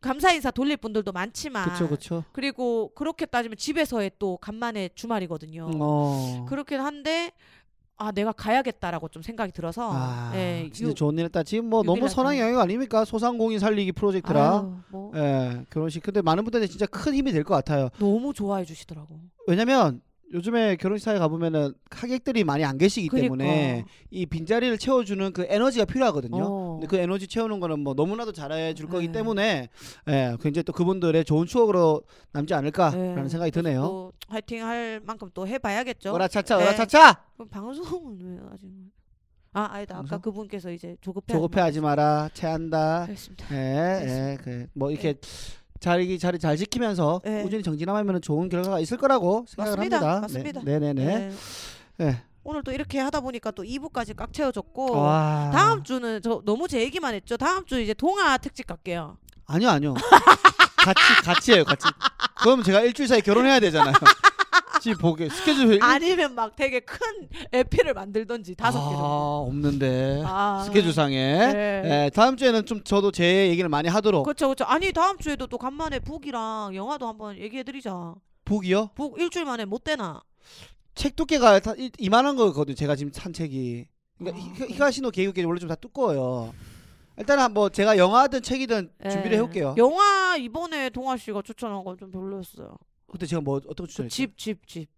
[0.00, 2.24] 감사 인사 돌릴 분들도 많지만 그쵸 그쵸.
[2.32, 5.70] 그리고 그렇게 따지면 집에서의 또 간만에 주말이거든요.
[5.74, 6.46] 어.
[6.48, 7.32] 그렇긴 한데
[8.02, 11.42] 아 내가 가야겠다라고 좀 생각이 들어서 아, 예, 진짜 유- 좋은 일 했다.
[11.42, 12.38] 지금 뭐 너무 선한.
[12.38, 13.04] 영역 아닙니까?
[13.04, 14.52] 소상공인 살리기 프로젝트라.
[14.60, 16.02] 아유, 뭐 예, 결혼식.
[16.02, 17.90] 근데 많은 분들이 진짜 큰 힘이 될 것 같아요.
[17.98, 19.20] 너무 좋아해 주시더라고.
[19.46, 20.00] 왜냐면
[20.32, 26.42] 요즘에 결혼식사에 가보면은 하객들이 많이 안 계시기 때문에 이 빈자리를 채워주는 그 에너지가 필요하거든요.
[26.42, 26.72] 어.
[26.74, 29.12] 근데 그 에너지 채우는 거는 뭐 너무나도 잘해 줄 거기 네.
[29.12, 29.68] 때문에
[30.08, 32.02] 예, 굉장히 또 그분들의 좋은 추억으로
[32.32, 33.28] 남지 않을까라는 네.
[33.28, 33.80] 생각이 드네요.
[33.82, 36.14] 또 화이팅 할 만큼 또 해봐야겠죠.
[36.14, 36.62] 오라차차 네.
[36.64, 38.68] 오라차차 그럼 방송은 왜 아직
[39.52, 40.20] 아 아니다 아까 방송?
[40.20, 43.02] 그분께서 이제 조급해 조급해 하지 마라 체한다.
[43.02, 43.46] 알겠습니다.
[43.52, 45.14] 예, 예, 그, 뭐 이렇게
[45.80, 47.42] 자리 자리 잘 지키면서 네.
[47.42, 49.96] 꾸준히 정진하면 좋은 결과가 있을 거라고 생각을 맞습니다.
[49.96, 50.20] 합니다.
[50.20, 50.60] 맞습니다.
[50.62, 51.04] 네, 네, 네.
[51.04, 51.32] 네.
[51.96, 52.22] 네.
[52.44, 55.50] 오늘 또 이렇게 하다 보니까 또 2부까지 꽉 채워졌고 와.
[55.52, 57.36] 다음 주는 저 너무 제 얘기만 했죠.
[57.36, 59.16] 다음 주 이제 동화 특집 갈게요.
[59.46, 59.94] 아니요, 아니요.
[60.76, 61.86] 같이 같이 해요, 같이.
[62.42, 63.94] 그럼 제가 일주일 사이 결혼해야 되잖아요.
[64.80, 66.98] 지금 보게 스케줄 아니면 막 되게 큰
[67.52, 69.46] 에피를 만들던지 다섯 개 아, 정도.
[69.48, 70.22] 없는데.
[70.26, 71.52] 아, 스케줄상에.
[71.52, 71.82] 네.
[72.06, 74.24] 예, 다음 주에는 좀 저도 제 얘기를 많이 하도록.
[74.24, 74.64] 그렇죠, 그렇죠.
[74.64, 78.14] 아니 다음 주에도 또 간만에 북이랑 영화도 한번 얘기해드리자.
[78.44, 78.90] 북이요?
[78.94, 80.22] 북 일주일 만에 못 되나?
[80.94, 82.74] 책 두께가 다 이- 이만한 거거든요.
[82.74, 83.86] 제가 지금 산 책이.
[84.18, 84.46] 그러니까 아.
[84.66, 86.52] 히- 히가시노 개국이 원래 좀 다 두꺼워요.
[87.18, 89.36] 일단은 뭐 제가 영화든 책이든 준비를 예.
[89.36, 89.74] 해올게요.
[89.78, 92.74] 영화 이번에 동아 씨가 추천한 건 좀 별로였어요.
[93.10, 94.14] 그때 제가 뭐 어떤 거그 추천했죠?
[94.14, 94.88] 집, 집, 집.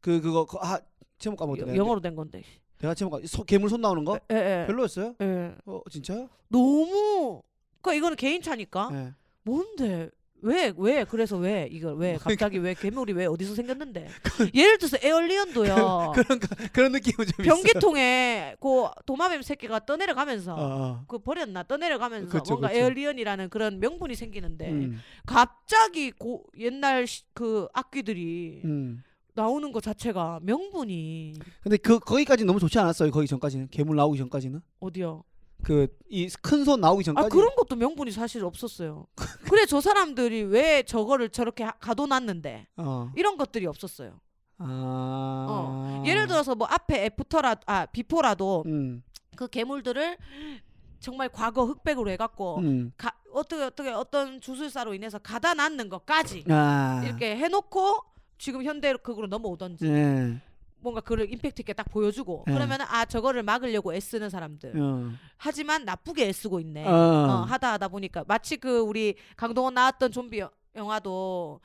[0.00, 0.78] 그 그거 그, 아
[1.18, 1.72] 제목 까먹었네.
[1.72, 2.42] 여- 영어로 된 건데.
[2.78, 4.20] 내가 제목 까 소, 괴물 손 나오는 거?
[4.30, 4.64] 예, 예.
[4.66, 5.14] 별로였어요?
[5.20, 5.54] 예.
[5.64, 6.28] 어 진짜요?
[6.48, 7.42] 너무.
[7.80, 8.90] 그러니까 이거는 개인 차니까.
[8.92, 9.14] 예.
[9.42, 10.10] 뭔데?
[10.42, 14.08] 왜, 왜, 그래서 왜, 이걸 왜, 갑자기 왜, 괴물이 왜, 어디서 생겼는데?
[14.54, 16.12] 예를 들어서 Alien도요.
[16.14, 17.44] 그런 거- 그런 느낌은 좀.
[17.44, 21.04] 변기통에 그 도마뱀 새끼가 떠내려가면서 어, 어.
[21.08, 22.80] 그 버렸나 떠내려가면서 그쵸, 뭔가 그쵸.
[22.80, 29.02] Alien이라는 그런 명분이 생기는데 음, 갑자기 고 옛날 시, 그 악귀들이 음.
[29.34, 33.10] 나오는 것 자체가 명분이 근데 그 거기까지 너무 좋지 않았어요.
[33.10, 35.24] 거기 전까지는 괴물 나오기 전까지는 어디요?
[35.62, 37.26] 그 이 큰 손 나오기 전까지.
[37.26, 39.06] 아 그런 것도 명분이 사실 없었어요.
[39.50, 43.10] 그래 저 사람들이 왜 저거를 저렇게 하- 가둬놨는데 어.
[43.16, 44.20] 이런 것들이 없었어요.
[44.58, 46.02] 아.
[46.06, 49.02] 예를 들어서 뭐 앞에 애프터라 아 비포라도 음.
[49.36, 50.16] 그 괴물들을
[51.00, 52.92] 정말 과거 흑백으로 해갖고 음.
[52.96, 57.02] 가, 어떻게 어떻게 어떤 주술사로 인해서 가다 놨는 것까지 아.
[57.04, 57.98] 이렇게 해놓고
[58.38, 60.40] 지금 현대극으로 넘어오던지 예.
[60.80, 62.52] 뭔가 그를 임팩트 있게 딱 보여주고 예.
[62.52, 65.10] 그러면 은 아 저거를 막으려고 애쓰는 사람들 어.
[65.36, 66.90] 하지만 나쁘게 애쓰고 있네 어.
[66.92, 71.60] 어, 하다 하다 보니까 마치 그 우리 강동원 나왔던 좀비 여- 영화도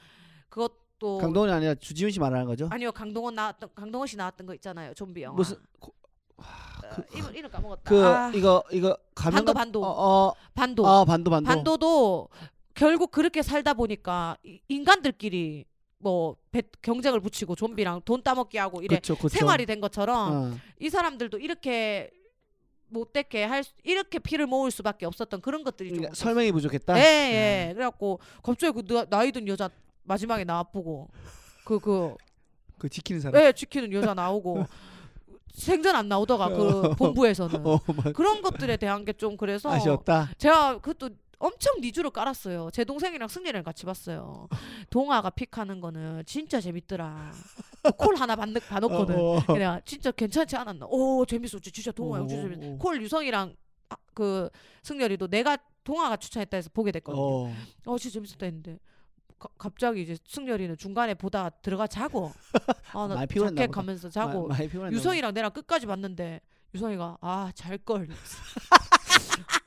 [0.49, 2.67] 그것도 강동원이 아니라 주지훈 씨 말하는 거죠?
[2.71, 5.57] 아니요 강동원 나왔던 강동원 씨 나왔던 거 있잖아요 좀비 영화 무슨
[6.37, 6.43] 어,
[7.13, 9.85] 이름 이름 까먹었다 그 아, 이거 이거 가면 반도, 같- 반도.
[9.85, 9.89] 어,
[10.29, 11.47] 어, 반도 아 반도 반도.
[11.47, 12.29] 반도도
[12.73, 15.65] 결국 그렇게 살다 보니까 이- 인간들끼리
[16.01, 19.29] 뭐 배- 경쟁을 붙이고 좀비랑 돈 따먹기 하고 이래 그쵸, 그쵸.
[19.29, 20.57] 생활이 된 것처럼 어.
[20.79, 22.09] 이 사람들도 이렇게
[22.87, 26.15] 못되게 할 수- 이렇게 피를 모을 수밖에 없었던 그런 것들이 좀 그러니까.
[26.15, 26.97] 설명이 부족했다.
[26.97, 27.01] 예,
[27.69, 27.73] 예.
[27.73, 29.69] 그래갖고 갑자기 그 나- 나이 든 여자
[30.03, 31.09] 마지막에 나와보고
[31.65, 32.15] 그 그
[32.77, 33.39] 그 지키는 사람.
[33.39, 34.65] 애 지키는 여자 나오고
[35.53, 37.79] 생전 안 나오다가 그 본부에서는 어, 뭐
[38.15, 40.31] 그런 것들에 대한 게 좀 그래서 아쉬웠다.
[40.39, 42.69] 제가 그것도 엄청 니주를 깔았어요.
[42.71, 44.47] 제 동생이랑 승리랑 같이 봤어요.
[44.89, 47.31] 동아가 픽하는 거는 진짜 재밌더라.
[47.83, 49.45] 그콜 하나 받, 봐놓고는 어, 어.
[49.45, 50.85] 그냥 진짜 괜찮지 않았나?
[50.87, 51.71] 오 재밌었지.
[51.71, 52.63] 진짜 동아 형 진짜 어, 재밌.
[52.73, 52.77] 어.
[52.77, 53.55] 콜 유성이랑
[53.89, 54.49] 아, 그
[54.83, 57.21] 승열이도 내가 동아가 추천했다 해서 보게 됐거든요.
[57.21, 57.53] 어.
[57.87, 58.77] 어 진짜 재밌었다 했는데
[59.39, 62.31] 가, 갑자기 이제 승열이는 중간에 보다 들어가 자고
[62.93, 63.71] 아나 자켓.
[63.71, 64.57] 가면서 자고 마-
[64.91, 66.39] 유성이랑 내랑 끝까지 봤는데
[66.75, 68.09] 유성이가 아 잘걸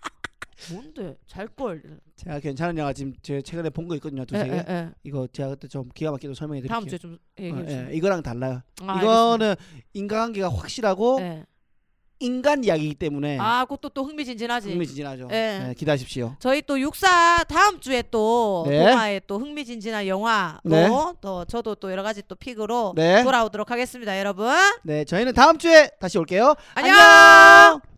[0.72, 1.82] 뭔데 잘걸.
[2.16, 4.22] 제가 괜찮은 영화 지금 제 최근에 본 거 있거든요.
[4.22, 4.52] 예, 두세 개.
[4.52, 4.90] 예, 예.
[5.02, 6.74] 이거 제가 그때 좀 기가 막히게 설명해 드릴게요.
[6.74, 8.62] 다음 주에 좀 얘기해 어, 주세요 예, 이거랑 달라요.
[8.82, 9.54] 아, 이거는
[9.92, 11.40] 인간관계가 확실하고 알겠습니다.
[11.40, 11.54] 예.
[12.20, 15.28] 인간 이야기이기 때문에 아 그것도 또 흥미진진하지 흥미진진하죠.
[15.32, 15.34] 예.
[15.66, 16.36] 네, 기대하십시오.
[16.38, 18.78] 저희 또 육사 다음 주에 또 네.
[18.78, 20.88] 동화의 또 흥미진진한 영화로 네.
[21.20, 23.22] 또 저도 또 여러 가지 또 픽으로 네.
[23.24, 24.48] 돌아오도록 하겠습니다 여러분
[24.84, 26.54] 네, 저희는 다음 주에 다시 올게요.
[26.76, 26.94] 안녕!
[26.96, 27.93] 안녕!